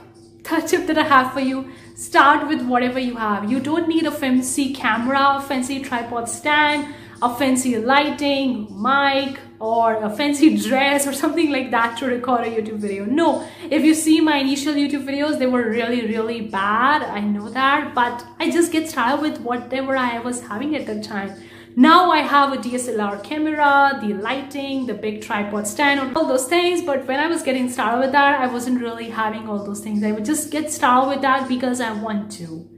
the 0.44 0.62
tip 0.62 0.88
that 0.88 0.98
I 0.98 1.04
have 1.04 1.34
for 1.34 1.42
you 1.42 1.70
start 1.96 2.48
with 2.48 2.62
whatever 2.74 3.00
you 3.00 3.16
have. 3.16 3.52
You 3.52 3.60
don't 3.60 3.90
need 3.90 4.06
a 4.06 4.12
fancy 4.12 4.74
camera 4.74 5.44
fancy 5.50 5.82
tripod 5.82 6.30
stand 6.30 6.96
a 7.26 7.36
fancy 7.38 7.76
lighting 7.80 8.68
mic 8.80 9.40
or 9.60 9.96
a 10.04 10.10
fancy 10.16 10.58
dress 10.68 11.08
or 11.08 11.14
something 11.14 11.52
like 11.52 11.72
that 11.72 11.98
to 11.98 12.06
record 12.06 12.42
a 12.48 12.52
YouTube 12.52 12.78
video. 12.78 13.04
No, 13.04 13.48
if 13.72 13.84
you 13.84 13.96
see 13.96 14.22
my 14.22 14.38
initial 14.38 14.76
YouTube 14.76 15.06
videos, 15.06 15.40
they 15.40 15.48
were 15.48 15.68
really, 15.68 16.06
really 16.06 16.42
bad. 16.42 17.02
I 17.02 17.22
know 17.22 17.50
that, 17.50 17.96
but 17.96 18.24
I 18.40 18.52
just 18.52 18.72
get 18.72 18.88
started 18.90 19.22
with 19.22 19.40
whatever 19.42 19.98
I 19.98 20.20
was 20.20 20.42
having 20.42 20.76
at 20.76 20.86
the 20.86 21.02
time. 21.02 21.34
Now 21.76 22.12
I 22.12 22.20
have 22.20 22.54
a 22.54 22.58
DSLR 22.58 23.24
camera, 23.24 24.00
the 24.02 24.14
lighting, 24.14 24.86
the 24.86 24.94
big 24.94 25.24
tripod 25.24 25.68
stand, 25.68 26.16
all 26.16 26.28
those 26.28 26.46
things. 26.46 26.84
But 26.84 27.08
when 27.08 27.20
I 27.20 27.28
was 27.28 27.42
getting 27.42 27.70
started 27.70 28.02
with 28.02 28.12
that, 28.12 28.40
I 28.40 28.48
wasn't 28.48 28.80
really 28.82 29.10
having 29.10 29.50
all 29.50 29.66
those 29.66 29.82
things. 29.82 30.04
I 30.04 30.12
would 30.12 30.26
just 30.26 30.52
get 30.52 30.72
started 30.72 31.10
with 31.10 31.22
that 31.22 31.50
because 31.50 31.82
I 31.82 31.92
want 31.92 32.32
to. 32.34 32.70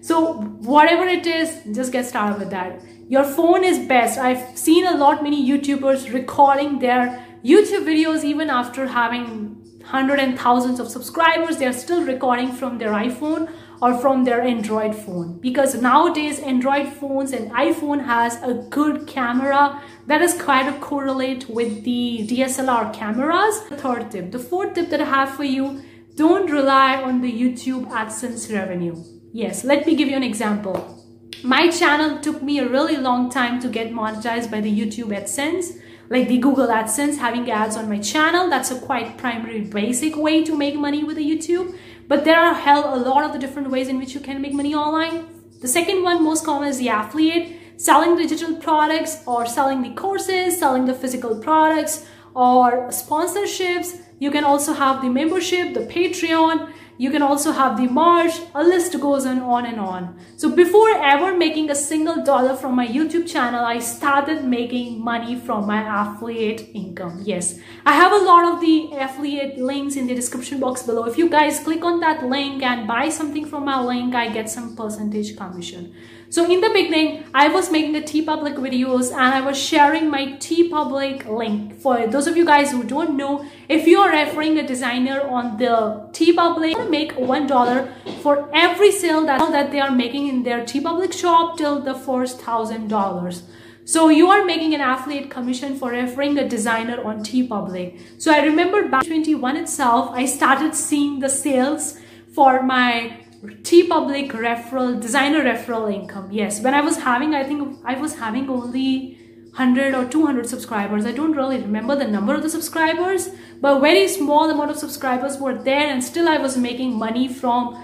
So 0.00 0.34
whatever 0.74 1.04
it 1.04 1.26
is, 1.26 1.50
just 1.74 1.90
get 1.90 2.06
started 2.06 2.38
with 2.38 2.50
that. 2.50 2.80
Your 3.08 3.22
phone 3.22 3.62
is 3.62 3.78
best. 3.86 4.18
I've 4.18 4.58
seen 4.58 4.84
a 4.84 4.96
lot 4.96 5.22
many 5.22 5.48
YouTubers 5.48 6.12
recording 6.12 6.80
their 6.80 7.24
YouTube 7.44 7.84
videos 7.84 8.24
even 8.24 8.50
after 8.50 8.88
having 8.88 9.62
hundred 9.84 10.18
and 10.18 10.36
thousands 10.36 10.80
of 10.80 10.88
subscribers. 10.88 11.58
They're 11.58 11.72
still 11.72 12.04
recording 12.04 12.50
from 12.50 12.78
their 12.78 12.90
iPhone 12.90 13.48
or 13.80 13.96
from 13.98 14.24
their 14.24 14.42
Android 14.42 14.92
phone 14.92 15.38
because 15.38 15.80
nowadays 15.80 16.40
Android 16.40 16.88
phones 16.88 17.30
and 17.30 17.52
iPhone 17.52 18.04
has 18.04 18.42
a 18.42 18.54
good 18.70 19.06
camera 19.06 19.80
that 20.08 20.20
is 20.20 20.42
quite 20.42 20.66
a 20.66 20.76
correlate 20.80 21.48
with 21.48 21.84
the 21.84 22.26
DSLR 22.28 22.92
cameras. 22.92 23.60
The 23.68 23.76
third 23.76 24.10
tip. 24.10 24.32
The 24.32 24.40
fourth 24.40 24.74
tip 24.74 24.90
that 24.90 25.00
I 25.00 25.04
have 25.04 25.30
for 25.36 25.44
you, 25.44 25.80
don't 26.16 26.50
rely 26.50 27.00
on 27.00 27.20
the 27.20 27.30
YouTube 27.30 27.88
AdSense 27.88 28.52
revenue. 28.52 28.96
Yes, 29.32 29.62
let 29.62 29.86
me 29.86 29.94
give 29.94 30.08
you 30.08 30.16
an 30.16 30.24
example. 30.24 31.05
My 31.42 31.68
channel 31.68 32.18
took 32.18 32.42
me 32.42 32.58
a 32.58 32.68
really 32.68 32.96
long 32.96 33.30
time 33.30 33.60
to 33.60 33.68
get 33.68 33.92
monetized 33.92 34.50
by 34.50 34.62
the 34.62 34.72
YouTube 34.72 35.08
AdSense, 35.08 35.78
like 36.08 36.28
the 36.28 36.38
Google 36.38 36.68
AdSense, 36.68 37.18
having 37.18 37.50
ads 37.50 37.76
on 37.76 37.88
my 37.88 37.98
channel. 37.98 38.48
That's 38.48 38.70
a 38.70 38.80
quite 38.80 39.18
primary 39.18 39.60
basic 39.60 40.16
way 40.16 40.44
to 40.44 40.56
make 40.56 40.76
money 40.76 41.04
with 41.04 41.16
the 41.16 41.24
YouTube. 41.24 41.76
But 42.08 42.24
there 42.24 42.40
are 42.40 42.54
hell 42.54 42.94
a 42.94 42.96
lot 42.96 43.24
of 43.24 43.32
the 43.32 43.38
different 43.38 43.70
ways 43.70 43.88
in 43.88 43.98
which 43.98 44.14
you 44.14 44.20
can 44.20 44.40
make 44.40 44.54
money 44.54 44.74
online. 44.74 45.26
The 45.60 45.68
second 45.68 46.02
one 46.02 46.24
most 46.24 46.44
common 46.44 46.68
is 46.68 46.78
the 46.78 46.88
affiliate, 46.88 47.56
selling 47.76 48.16
digital 48.16 48.56
products 48.56 49.22
or 49.26 49.44
selling 49.44 49.82
the 49.82 49.90
courses, 49.90 50.58
selling 50.58 50.86
the 50.86 50.94
physical 50.94 51.38
products 51.38 52.06
or 52.34 52.88
sponsorships. 52.88 54.00
You 54.18 54.30
can 54.30 54.44
also 54.44 54.72
have 54.72 55.02
the 55.02 55.10
membership, 55.10 55.74
the 55.74 55.80
Patreon, 55.80 56.72
you 56.98 57.10
can 57.10 57.22
also 57.22 57.52
have 57.52 57.76
the 57.76 57.86
March, 57.86 58.32
a 58.54 58.62
list 58.62 58.98
goes 59.00 59.26
on, 59.26 59.40
on 59.40 59.66
and 59.66 59.78
on. 59.78 60.18
So 60.36 60.54
before 60.54 60.90
ever 60.90 61.36
making 61.36 61.70
a 61.70 61.74
single 61.74 62.24
dollar 62.24 62.56
from 62.56 62.74
my 62.74 62.86
YouTube 62.86 63.28
channel, 63.28 63.64
I 63.64 63.78
started 63.80 64.44
making 64.44 65.02
money 65.02 65.36
from 65.36 65.66
my 65.66 65.82
affiliate 66.02 66.68
income. 66.74 67.20
Yes, 67.24 67.58
I 67.84 67.92
have 67.92 68.12
a 68.12 68.24
lot 68.24 68.52
of 68.52 68.60
the 68.60 68.90
affiliate 68.96 69.58
links 69.58 69.96
in 69.96 70.06
the 70.06 70.14
description 70.14 70.60
box 70.60 70.82
below. 70.82 71.04
If 71.04 71.18
you 71.18 71.28
guys 71.28 71.60
click 71.60 71.84
on 71.84 72.00
that 72.00 72.24
link 72.24 72.62
and 72.62 72.88
buy 72.88 73.08
something 73.10 73.44
from 73.46 73.64
my 73.64 73.80
link, 73.80 74.14
I 74.14 74.28
get 74.28 74.48
some 74.48 74.74
percentage 74.76 75.36
commission. 75.36 75.94
So 76.28 76.50
in 76.50 76.60
the 76.60 76.70
beginning, 76.70 77.24
I 77.32 77.48
was 77.48 77.70
making 77.70 77.92
the 77.92 78.02
TeePublic 78.02 78.56
videos 78.56 79.12
and 79.12 79.34
I 79.34 79.40
was 79.40 79.56
sharing 79.56 80.10
my 80.10 80.26
TeePublic 80.38 81.26
link. 81.28 81.78
For 81.80 82.06
those 82.08 82.26
of 82.26 82.36
you 82.36 82.44
guys 82.44 82.72
who 82.72 82.82
don't 82.82 83.16
know, 83.16 83.46
if 83.68 83.86
you 83.86 84.00
are 84.00 84.10
referring 84.10 84.58
a 84.58 84.66
designer 84.66 85.20
on 85.20 85.56
the 85.56 86.08
TeePublic, 86.10 86.90
make 86.90 87.12
$1 87.12 88.22
for 88.22 88.50
every 88.52 88.90
sale 88.90 89.24
that, 89.26 89.38
that 89.52 89.70
they 89.70 89.80
are 89.80 89.92
making 89.92 90.26
in 90.26 90.42
their 90.42 90.62
TeePublic 90.62 91.12
shop 91.12 91.58
till 91.58 91.80
the 91.80 91.94
first 91.94 92.40
$1,000. 92.40 93.42
So 93.84 94.08
you 94.08 94.26
are 94.28 94.44
making 94.44 94.74
an 94.74 94.80
affiliate 94.80 95.30
commission 95.30 95.76
for 95.78 95.90
referring 95.90 96.36
a 96.38 96.48
designer 96.48 97.00
on 97.04 97.20
TeePublic. 97.20 98.20
So 98.20 98.32
I 98.32 98.40
remember 98.40 98.88
back 98.88 99.06
21 99.06 99.56
itself, 99.58 100.10
I 100.12 100.26
started 100.26 100.74
seeing 100.74 101.20
the 101.20 101.28
sales 101.28 101.96
for 102.34 102.64
my 102.64 103.20
TeePublic 103.62 104.30
referral, 104.32 105.00
designer 105.00 105.42
referral 105.42 105.92
income. 105.92 106.30
Yes, 106.30 106.60
when 106.60 106.74
I 106.74 106.80
was 106.80 106.98
having, 106.98 107.34
I 107.34 107.44
think 107.44 107.78
I 107.84 107.94
was 107.98 108.16
having 108.16 108.48
only 108.48 109.18
100 109.56 109.94
or 109.94 110.06
200 110.06 110.46
subscribers. 110.46 111.06
I 111.06 111.12
don't 111.12 111.32
really 111.32 111.58
remember 111.58 111.96
the 111.96 112.06
number 112.06 112.34
of 112.34 112.42
the 112.42 112.50
subscribers, 112.50 113.30
but 113.60 113.80
very 113.80 114.06
small 114.06 114.50
amount 114.50 114.70
of 114.70 114.76
subscribers 114.76 115.38
were 115.38 115.54
there 115.54 115.88
and 115.88 116.04
still 116.04 116.28
I 116.28 116.36
was 116.36 116.58
making 116.58 116.94
money 116.94 117.26
from 117.26 117.82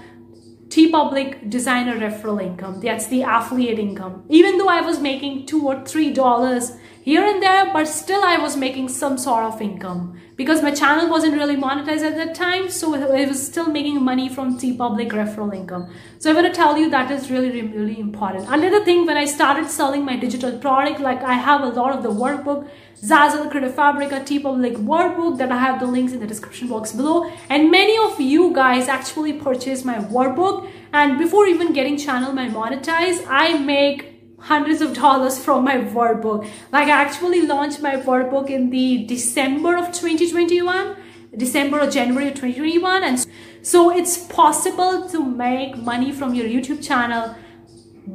TeePublic 0.67 1.49
designer 1.49 1.99
referral 1.99 2.41
income. 2.41 2.79
That's 2.79 3.07
the 3.07 3.21
affiliate 3.21 3.79
income. 3.79 4.25
Even 4.29 4.57
though 4.57 4.69
I 4.69 4.81
was 4.81 4.99
making 4.99 5.45
two 5.45 5.67
or 5.67 5.83
three 5.85 6.11
dollars 6.13 6.73
here 7.03 7.23
and 7.23 7.41
there, 7.41 7.71
but 7.73 7.87
still 7.87 8.23
I 8.23 8.37
was 8.37 8.55
making 8.55 8.89
some 8.89 9.17
sort 9.17 9.43
of 9.43 9.61
income 9.61 10.19
because 10.35 10.61
my 10.61 10.71
channel 10.71 11.09
wasn't 11.09 11.33
really 11.33 11.55
monetized 11.55 12.01
at 12.01 12.15
that 12.15 12.33
time. 12.35 12.69
So 12.69 12.93
it 12.93 13.27
was 13.27 13.45
still 13.45 13.67
making 13.67 14.01
money 14.03 14.29
from 14.29 14.57
t 14.57 14.75
TeePublic 14.75 15.11
referral 15.11 15.55
income. 15.55 15.89
So 16.19 16.29
I'm 16.29 16.35
going 16.35 16.49
to 16.49 16.55
tell 16.55 16.77
you 16.77 16.89
that 16.89 17.11
is 17.11 17.29
really, 17.29 17.61
really 17.61 17.99
important. 17.99 18.47
Another 18.49 18.83
thing, 18.83 19.05
when 19.05 19.17
I 19.17 19.25
started 19.25 19.69
selling 19.69 20.05
my 20.05 20.15
digital 20.15 20.57
product, 20.57 20.99
like 20.99 21.21
I 21.21 21.33
have 21.33 21.61
a 21.61 21.67
lot 21.67 21.95
of 21.95 22.03
the 22.03 22.09
workbook, 22.09 22.69
Zazzle, 23.03 23.51
Creative 23.51 23.75
Fabrica, 23.75 24.21
TeePublic 24.21 24.77
workbook 24.77 25.37
that 25.37 25.51
I 25.51 25.59
have 25.59 25.79
the 25.79 25.85
links 25.85 26.13
in 26.13 26.19
the 26.19 26.27
description 26.27 26.69
box 26.69 26.93
below. 26.93 27.29
And 27.49 27.69
many 27.69 27.97
of 27.97 28.21
you 28.21 28.53
guys 28.53 28.87
actually 28.87 29.33
purchased 29.33 29.83
my 29.83 29.95
workbook. 29.95 30.69
And 30.93 31.17
before 31.17 31.45
even 31.47 31.73
getting 31.73 31.97
channel 31.97 32.31
my 32.31 32.47
monetize, 32.47 33.25
I 33.27 33.57
make 33.57 34.12
hundreds 34.43 34.81
of 34.81 34.93
dollars 34.93 35.43
from 35.43 35.63
my 35.63 35.77
workbook. 35.77 36.47
Like 36.71 36.87
I 36.87 37.01
actually 37.01 37.41
launched 37.47 37.81
my 37.81 37.95
workbook 37.95 38.49
in 38.49 38.69
the 38.69 39.05
December 39.05 39.77
of 39.77 39.87
2021, 39.93 40.95
December 41.37 41.79
or 41.79 41.89
January 41.89 42.27
of 42.27 42.35
2021. 42.35 43.03
And 43.03 43.25
so 43.61 43.89
it's 43.89 44.17
possible 44.27 45.07
to 45.09 45.23
make 45.23 45.77
money 45.77 46.11
from 46.11 46.33
your 46.35 46.45
YouTube 46.45 46.85
channel 46.85 47.35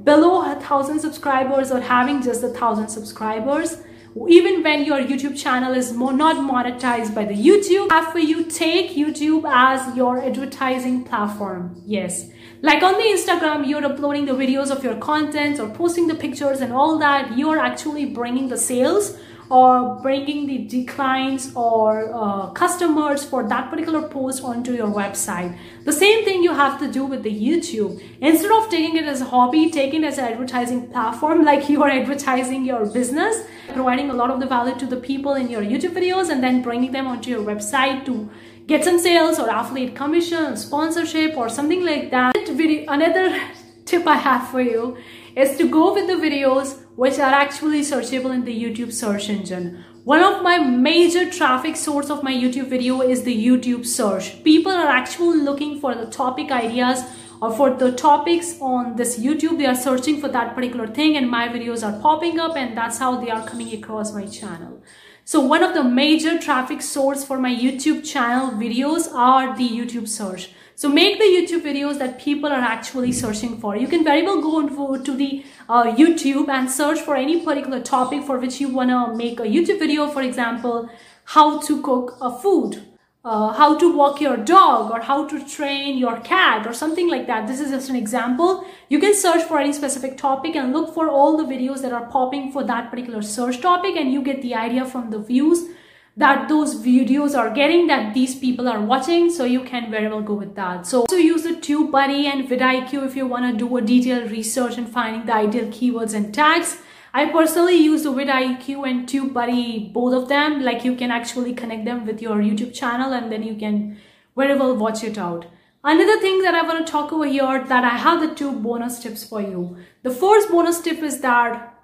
below 0.05 0.53
a 0.53 0.61
thousand 0.61 1.01
subscribers 1.01 1.73
or 1.73 1.81
having 1.81 2.23
just 2.23 2.43
a 2.43 2.49
thousand 2.49 2.89
subscribers 2.89 3.79
even 4.27 4.63
when 4.63 4.85
your 4.85 4.99
YouTube 4.99 5.39
channel 5.39 5.75
is 5.75 5.93
more 5.93 6.13
not 6.13 6.37
monetized 6.37 7.15
by 7.15 7.25
the 7.25 7.35
YouTube, 7.35 7.89
after 7.91 8.19
you 8.19 8.45
take 8.45 8.97
YouTube 8.97 9.45
as 9.49 9.97
your 9.97 10.23
advertising 10.23 11.05
platform. 11.05 11.81
Yes. 11.87 12.31
Like 12.61 12.83
on 12.83 12.95
the 12.95 13.05
Instagram, 13.05 13.69
you're 13.69 13.85
uploading 13.85 14.27
the 14.27 14.33
videos 14.33 14.71
of 14.73 14.83
your 14.83 14.97
content 14.97 15.61
or 15.61 15.69
posting 15.69 16.09
the 16.09 16.17
pictures 16.17 16.61
and 16.61 16.73
all 16.73 16.99
that. 16.99 17.39
You're 17.39 17.59
actually 17.59 18.07
bringing 18.07 18.49
the 18.49 18.57
sales 18.57 19.17
or 19.49 20.01
bringing 20.03 20.47
the 20.47 20.59
declines 20.67 21.53
or 21.55 22.13
uh, 22.13 22.51
customers 22.51 23.25
for 23.25 23.49
that 23.49 23.71
particular 23.71 24.09
post 24.09 24.43
onto 24.43 24.73
your 24.73 24.89
website. 24.89 25.57
The 25.85 25.93
same 25.93 26.25
thing 26.25 26.43
you 26.43 26.53
have 26.53 26.81
to 26.81 26.91
do 26.91 27.05
with 27.07 27.23
the 27.23 27.31
YouTube. 27.31 28.03
Instead 28.21 28.51
of 28.51 28.69
taking 28.69 28.97
it 28.97 29.05
as 29.05 29.21
a 29.21 29.27
hobby, 29.27 29.71
taking 29.71 30.03
it 30.03 30.09
as 30.09 30.19
an 30.19 30.25
advertising 30.25 30.89
platform 30.91 31.45
like 31.51 31.69
you 31.69 31.83
are 31.85 31.91
advertising 31.91 32.65
your 32.65 32.87
business, 32.87 33.47
providing 33.73 34.11
a 34.11 34.15
lot 34.15 34.31
of 34.31 34.41
the 34.41 34.47
value 34.47 34.75
to 34.79 34.87
the 34.87 34.97
people 34.97 35.35
in 35.35 35.49
your 35.49 35.63
YouTube 35.63 35.95
videos 35.95 36.29
and 36.29 36.43
then 36.43 36.61
bringing 36.61 36.91
them 36.91 37.07
onto 37.07 37.31
your 37.31 37.43
website 37.43 38.05
to 38.05 38.29
get 38.69 38.85
some 38.85 38.99
sales 38.99 39.39
or 39.39 39.49
affiliate 39.49 39.97
commission, 39.97 40.55
sponsorship 40.57 41.37
or 41.37 41.49
something 41.49 41.85
like 41.85 42.11
that. 42.11 42.37
Another 42.37 43.41
tip 43.87 44.07
I 44.07 44.17
have 44.17 44.49
for 44.51 44.61
you 44.61 44.99
is 45.35 45.57
to 45.57 45.69
go 45.69 45.95
with 45.95 46.07
the 46.07 46.21
videos 46.27 46.79
which 46.95 47.19
are 47.19 47.33
actually 47.33 47.81
searchable 47.81 48.35
in 48.35 48.45
the 48.45 48.63
YouTube 48.63 48.93
search 48.93 49.31
engine. 49.31 49.85
One 50.05 50.21
of 50.21 50.43
my 50.43 50.59
major 50.59 51.31
traffic 51.31 51.77
source 51.77 52.11
of 52.11 52.23
my 52.23 52.33
YouTube 52.33 52.69
video 52.69 53.01
is 53.01 53.23
the 53.23 53.47
YouTube 53.47 53.87
search. 53.87 54.45
People 54.45 54.73
are 54.73 54.89
actually 54.89 55.39
looking 55.39 55.81
for 55.81 55.95
the 55.95 56.07
topic 56.07 56.51
ideas 56.51 57.03
or 57.41 57.53
for 57.53 57.71
the 57.71 57.93
topics 57.93 58.61
on 58.61 58.97
this 58.97 59.19
YouTube. 59.19 59.57
They 59.59 59.67
are 59.67 59.75
searching 59.75 60.21
for 60.21 60.29
that 60.29 60.55
particular 60.55 60.87
thing 60.87 61.17
and 61.17 61.31
my 61.31 61.49
videos 61.49 61.87
are 61.87 61.99
popping 62.03 62.39
up 62.39 62.57
and 62.57 62.77
that's 62.77 62.99
how 62.99 63.19
they 63.19 63.31
are 63.31 63.47
coming 63.47 63.73
across 63.73 64.13
my 64.13 64.27
channel. 64.27 64.83
So 65.31 65.41
one 65.41 65.63
of 65.63 65.75
the 65.75 65.85
major 65.85 66.39
traffic 66.39 66.81
source 66.81 67.23
for 67.23 67.39
my 67.39 67.55
YouTube 67.55 68.03
channel 68.03 68.53
videos 68.53 69.13
are 69.13 69.55
the 69.55 69.69
YouTube 69.69 70.09
search. 70.09 70.49
So 70.75 70.89
make 70.89 71.19
the 71.19 71.27
YouTube 71.27 71.61
videos 71.61 71.99
that 71.99 72.19
people 72.19 72.51
are 72.51 72.65
actually 72.75 73.13
searching 73.13 73.61
for. 73.61 73.77
You 73.77 73.89
can 73.89 74.05
very 74.05 74.23
well 74.23 74.41
go 74.41 74.97
to 74.97 75.15
the 75.15 75.45
uh, 75.69 75.95
YouTube 75.97 76.49
and 76.49 76.71
search 76.71 77.01
for 77.01 77.15
any 77.15 77.45
particular 77.45 77.83
topic 77.83 78.25
for 78.25 78.39
which 78.39 78.59
you 78.59 78.71
want 78.71 78.89
to 78.89 79.15
make 79.17 79.39
a 79.39 79.43
YouTube 79.43 79.81
video. 79.81 80.09
For 80.09 80.23
example, 80.23 80.89
how 81.25 81.61
to 81.61 81.83
cook 81.83 82.17
a 82.23 82.35
food 82.35 82.88
uh, 83.29 83.53
how 83.53 83.77
to 83.77 83.95
walk 83.95 84.21
your 84.23 84.37
dog 84.39 84.91
or 84.91 85.01
how 85.01 85.27
to 85.27 85.39
train 85.47 85.99
your 85.99 86.19
cat 86.21 86.67
or 86.67 86.73
something 86.73 87.11
like 87.11 87.27
that. 87.27 87.47
This 87.47 87.61
is 87.61 87.71
just 87.71 87.91
an 87.91 87.97
example. 87.97 88.67
You 88.89 88.99
can 88.99 89.15
search 89.15 89.43
for 89.43 89.59
any 89.59 89.73
specific 89.73 90.17
topic 90.17 90.57
and 90.57 90.73
look 90.73 90.95
for 90.95 91.11
all 91.11 91.37
the 91.37 91.45
videos 91.45 91.83
that 91.83 91.93
are 91.93 92.07
popping 92.07 92.51
for 92.53 92.65
that 92.65 92.91
particular 92.91 93.21
search 93.21 93.61
topic 93.61 93.97
and 93.97 94.13
you 94.13 94.23
get 94.23 94.41
the 94.41 94.55
idea 94.55 94.87
from 94.87 95.11
the 95.11 95.19
views 95.19 95.69
that 96.17 96.49
those 96.49 96.75
videos 96.85 97.37
are 97.39 97.51
getting 97.55 97.87
that 97.89 98.15
these 98.15 98.35
people 98.35 98.67
are 98.67 98.81
watching 98.81 99.31
so 99.31 99.45
you 99.45 99.63
can 99.63 99.91
very 99.91 100.09
well 100.09 100.23
go 100.23 100.35
with 100.35 100.55
that 100.57 100.87
so 100.87 101.03
also 101.03 101.17
use 101.17 101.45
the 101.45 101.55
TubeBuddy 101.67 102.25
and 102.25 102.49
vidIQ 102.49 103.07
if 103.07 103.15
you 103.15 103.27
want 103.27 103.53
to 103.53 103.57
do 103.57 103.77
a 103.77 103.81
detailed 103.81 104.33
research 104.33 104.79
and 104.79 104.89
finding 104.89 105.27
the 105.27 105.35
ideal 105.35 105.67
keywords 105.67 106.15
and 106.15 106.35
tags 106.35 106.79
I 107.15 107.31
personally 107.31 107.77
use 107.77 108.03
the 108.03 108.13
vidIQ 108.13 108.89
and 108.89 109.09
TubeBuddy, 109.09 109.93
both 109.93 110.13
of 110.13 110.29
them. 110.29 110.63
Like 110.63 110.85
you 110.85 110.95
can 110.95 111.11
actually 111.11 111.55
connect 111.55 111.85
them 111.85 112.07
with 112.07 112.21
your 112.21 112.37
YouTube 112.37 112.75
channel 112.75 113.13
and 113.13 113.33
then 113.33 113.43
you 113.43 113.57
can 113.57 113.99
well 114.35 114.77
watch 114.77 115.03
it 115.03 115.19
out. 115.19 115.47
Another 115.83 116.21
thing 116.21 116.43
that 116.43 116.55
I 116.55 116.63
want 116.63 116.85
to 116.85 116.93
talk 116.93 117.13
over 117.13 117.27
here 117.27 117.65
that 117.65 117.85
I 117.85 117.97
have 117.97 118.21
the 118.21 118.35
two 118.35 118.53
bonus 118.53 118.99
tips 118.99 119.25
for 119.25 119.41
you. 119.41 119.77
The 120.03 120.11
first 120.11 120.51
bonus 120.51 120.81
tip 120.81 121.03
is 121.03 121.21
that 121.21 121.75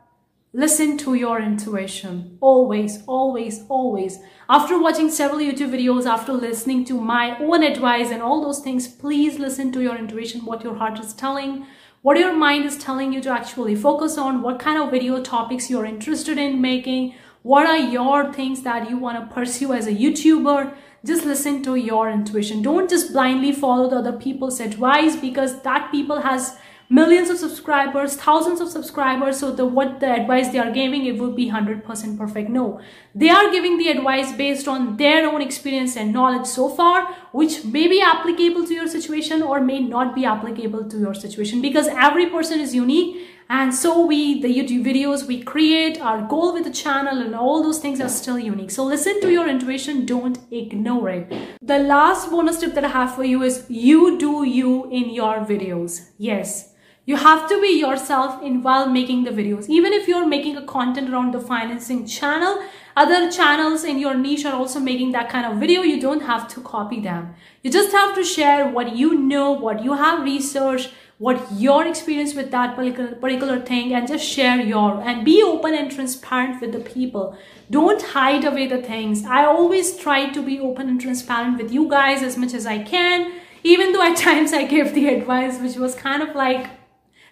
listen 0.53 0.99
to 0.99 1.15
your 1.15 1.41
intuition. 1.41 2.37
Always, 2.41 3.03
always, 3.07 3.65
always. 3.69 4.19
After 4.49 4.79
watching 4.81 5.11
several 5.11 5.41
YouTube 5.41 5.71
videos, 5.71 6.07
after 6.07 6.33
listening 6.33 6.85
to 6.87 7.01
my 7.01 7.39
own 7.39 7.63
advice 7.63 8.11
and 8.11 8.21
all 8.21 8.43
those 8.43 8.61
things, 8.61 8.87
please 8.89 9.39
listen 9.39 9.73
to 9.73 9.81
your 9.81 9.97
intuition, 9.97 10.45
what 10.45 10.63
your 10.63 10.75
heart 10.75 11.01
is 11.01 11.15
telling 11.15 11.67
what 12.05 12.19
your 12.19 12.35
mind 12.37 12.67
is 12.67 12.77
telling 12.77 13.15
you 13.15 13.21
to 13.23 13.31
actually 13.31 13.75
focus 13.75 14.19
on, 14.19 14.43
what 14.43 14.59
kind 14.59 14.79
of 14.79 14.91
video 14.91 15.23
topics 15.23 15.71
you're 15.71 15.87
interested 15.87 16.37
in 16.37 16.61
making, 16.61 17.15
what 17.41 17.67
are 17.67 17.79
your 17.79 18.31
things 18.31 18.61
that 18.61 18.91
you 18.91 18.99
want 18.99 19.19
to 19.19 19.35
pursue 19.35 19.73
as 19.73 19.87
a 19.87 19.91
YouTuber. 19.91 20.75
Just 21.03 21.25
listen 21.25 21.63
to 21.63 21.77
your 21.77 22.11
intuition. 22.11 22.61
Don't 22.61 22.91
just 22.91 23.15
blindly 23.15 23.53
follow 23.53 23.89
the 23.89 23.97
other 23.97 24.13
people's 24.13 24.61
advice 24.61 25.17
because 25.17 25.63
that 25.63 25.91
people 25.91 26.21
has 26.21 26.59
millions 26.89 27.31
of 27.31 27.39
subscribers, 27.39 28.17
thousands 28.17 28.61
of 28.61 28.69
subscribers. 28.69 29.39
So 29.39 29.53
the 29.53 29.65
what 29.65 30.01
the 30.01 30.11
advice 30.13 30.49
they 30.51 30.59
are 30.59 30.71
giving, 30.71 31.07
it 31.07 31.19
would 31.19 31.37
be 31.37 31.51
100% 31.51 32.19
perfect. 32.19 32.51
No, 32.51 32.81
they 33.15 33.29
are 33.29 33.51
giving 33.51 33.79
the 33.79 33.89
advice 33.89 34.33
based 34.33 34.69
on 34.69 34.97
their 34.97 35.27
own 35.27 35.43
experience 35.43 35.97
and 35.97 36.13
knowledge 36.13 36.47
so 36.47 36.69
far, 36.69 37.13
which 37.33 37.65
may 37.65 37.89
be 37.89 38.01
applicable 38.01 38.67
to 38.67 38.75
your 38.75 38.89
situation 38.89 39.43
or 39.43 39.61
may 39.61 39.81
not 39.81 40.15
be 40.15 40.25
applicable 40.25 40.89
to 40.91 40.99
your 40.99 41.15
situation 41.15 41.63
because 41.63 41.89
every 41.89 42.27
person 42.27 42.61
is 42.61 42.75
unique. 42.75 43.29
And 43.49 43.75
so 43.75 44.07
we, 44.07 44.41
the 44.41 44.49
YouTube 44.49 44.85
videos 44.85 45.27
we 45.27 45.43
create, 45.43 46.01
our 46.01 46.27
goal 46.27 46.55
with 46.55 46.65
the 46.65 46.71
channel 46.71 47.21
and 47.21 47.35
all 47.35 47.63
those 47.63 47.79
things 47.79 48.01
are 48.01 48.09
still 48.09 48.39
unique. 48.39 48.71
So 48.71 48.85
listen 48.85 49.21
to 49.21 49.31
your 49.31 49.49
intuition, 49.49 50.07
don't 50.07 50.39
ignore 50.51 51.11
it. 51.11 51.33
The 51.61 51.79
last 51.79 52.31
bonus 52.31 52.59
tip 52.59 52.75
that 52.75 52.85
I 52.85 52.89
have 52.89 53.15
for 53.15 53.23
you 53.23 53.43
is 53.43 53.67
you 53.69 54.19
do 54.19 54.45
you 54.45 54.91
in 54.91 55.11
your 55.11 55.45
videos. 55.45 56.09
Yes, 56.17 56.74
you 57.07 57.17
have 57.17 57.49
to 57.49 57.61
be 57.61 57.79
yourself 57.79 58.43
in 58.43 58.63
while 58.63 58.89
making 58.89 59.25
the 59.25 59.31
videos. 59.31 59.69
Even 59.69 59.93
if 59.93 60.09
you're 60.09 60.27
making 60.27 60.57
a 60.57 60.65
content 60.65 61.11
around 61.11 61.35
the 61.35 61.41
financing 61.41 62.07
channel, 62.07 62.63
other 62.97 63.31
channels 63.31 63.85
in 63.85 63.99
your 63.99 64.15
niche 64.15 64.47
are 64.47 64.55
also 64.55 64.81
making 64.81 65.13
that 65.13 65.29
kind 65.29 65.45
of 65.45 65.59
video. 65.59 65.83
You 65.83 66.01
don't 66.01 66.23
have 66.23 66.49
to 66.55 66.61
copy 66.63 67.01
them. 67.01 67.35
You 67.63 67.71
just 67.71 67.93
have 67.93 68.15
to 68.15 68.25
share 68.25 68.69
what 68.69 68.97
you 68.97 69.19
know, 69.19 69.53
what 69.53 69.85
you 69.85 69.93
have 69.93 70.25
researched, 70.25 70.93
what 71.19 71.47
your 71.53 71.87
experience 71.87 72.35
with 72.35 72.51
that 72.53 72.75
particular, 72.75 73.15
particular 73.17 73.61
thing 73.61 73.93
and 73.93 74.09
just 74.09 74.25
share 74.25 74.61
your 74.61 75.01
and 75.03 75.25
be 75.25 75.43
open 75.43 75.75
and 75.75 75.91
transparent 75.91 76.61
with 76.61 76.73
the 76.73 76.81
people. 76.81 77.37
Don't 77.71 78.01
hide 78.01 78.45
away 78.45 78.67
the 78.67 78.81
things. 78.81 79.25
I 79.25 79.45
always 79.45 79.97
try 79.97 80.31
to 80.31 80.43
be 80.43 80.59
open 80.59 80.89
and 80.89 81.01
transparent 81.01 81.59
with 81.59 81.71
you 81.71 81.89
guys 81.89 82.23
as 82.23 82.37
much 82.37 82.55
as 82.55 82.67
I 82.67 82.83
can 82.83 83.33
even 83.63 83.93
though 83.93 84.03
at 84.03 84.17
times 84.29 84.53
I 84.53 84.65
gave 84.65 84.95
the 84.95 85.09
advice 85.09 85.59
which 85.61 85.77
was 85.77 85.95
kind 85.95 86.23
of 86.23 86.35
like 86.35 86.69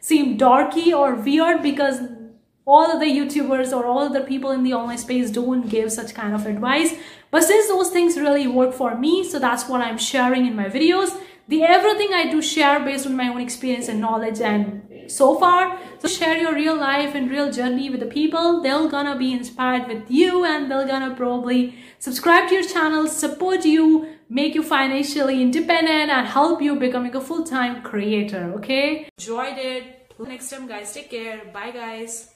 seem 0.03 0.37
dorky 0.37 0.93
or 0.93 1.15
weird 1.15 1.62
because 1.62 2.01
all 2.67 2.99
the 2.99 3.07
YouTubers 3.07 3.73
or 3.73 3.87
all 3.87 4.09
the 4.11 4.21
people 4.21 4.51
in 4.51 4.62
the 4.65 4.75
online 4.75 4.99
space 4.99 5.31
don't 5.31 5.69
give 5.69 5.91
such 5.91 6.12
kind 6.15 6.35
of 6.35 6.45
advice. 6.47 6.95
But 7.31 7.45
since 7.45 7.69
those 7.69 7.91
things 7.91 8.17
really 8.17 8.47
work 8.47 8.75
for 8.75 8.97
me, 8.97 9.25
so 9.25 9.38
that's 9.38 9.69
what 9.69 9.81
I'm 9.81 9.99
sharing 9.99 10.47
in 10.47 10.55
my 10.57 10.67
videos. 10.67 11.17
The 11.49 11.62
everything 11.62 12.12
I 12.12 12.31
do 12.31 12.43
share 12.43 12.81
based 12.81 13.07
on 13.07 13.17
my 13.17 13.29
own 13.29 13.41
experience 13.41 13.88
and 13.88 14.01
knowledge 14.01 14.41
and 14.41 14.83
so 15.07 15.38
far. 15.38 15.79
So 15.99 16.09
share 16.09 16.37
your 16.37 16.55
real 16.55 16.77
life 16.77 17.15
and 17.15 17.31
real 17.31 17.51
journey 17.53 17.91
with 17.91 18.01
the 18.01 18.07
people. 18.07 18.61
They're 18.62 18.88
gonna 18.88 19.17
be 19.17 19.33
inspired 19.33 19.87
with 19.88 20.11
you 20.11 20.45
and 20.45 20.71
they're 20.71 20.87
gonna 20.87 21.15
probably 21.15 21.75
subscribe 21.99 22.49
to 22.49 22.55
your 22.55 22.65
channel, 22.65 23.07
support 23.07 23.65
you, 23.65 24.09
make 24.33 24.55
you 24.55 24.62
financially 24.62 25.42
independent 25.42 26.11
and 26.11 26.27
help 26.27 26.62
you 26.62 26.77
becoming 26.77 27.14
a 27.14 27.21
full-time 27.21 27.83
creator 27.83 28.53
okay? 28.57 29.09
Enjoyed 29.18 29.59
it. 29.59 30.14
Next 30.18 30.51
time 30.51 30.66
guys. 30.66 30.92
Take 30.95 31.11
care. 31.11 31.45
Bye 31.53 31.73
guys 31.73 32.32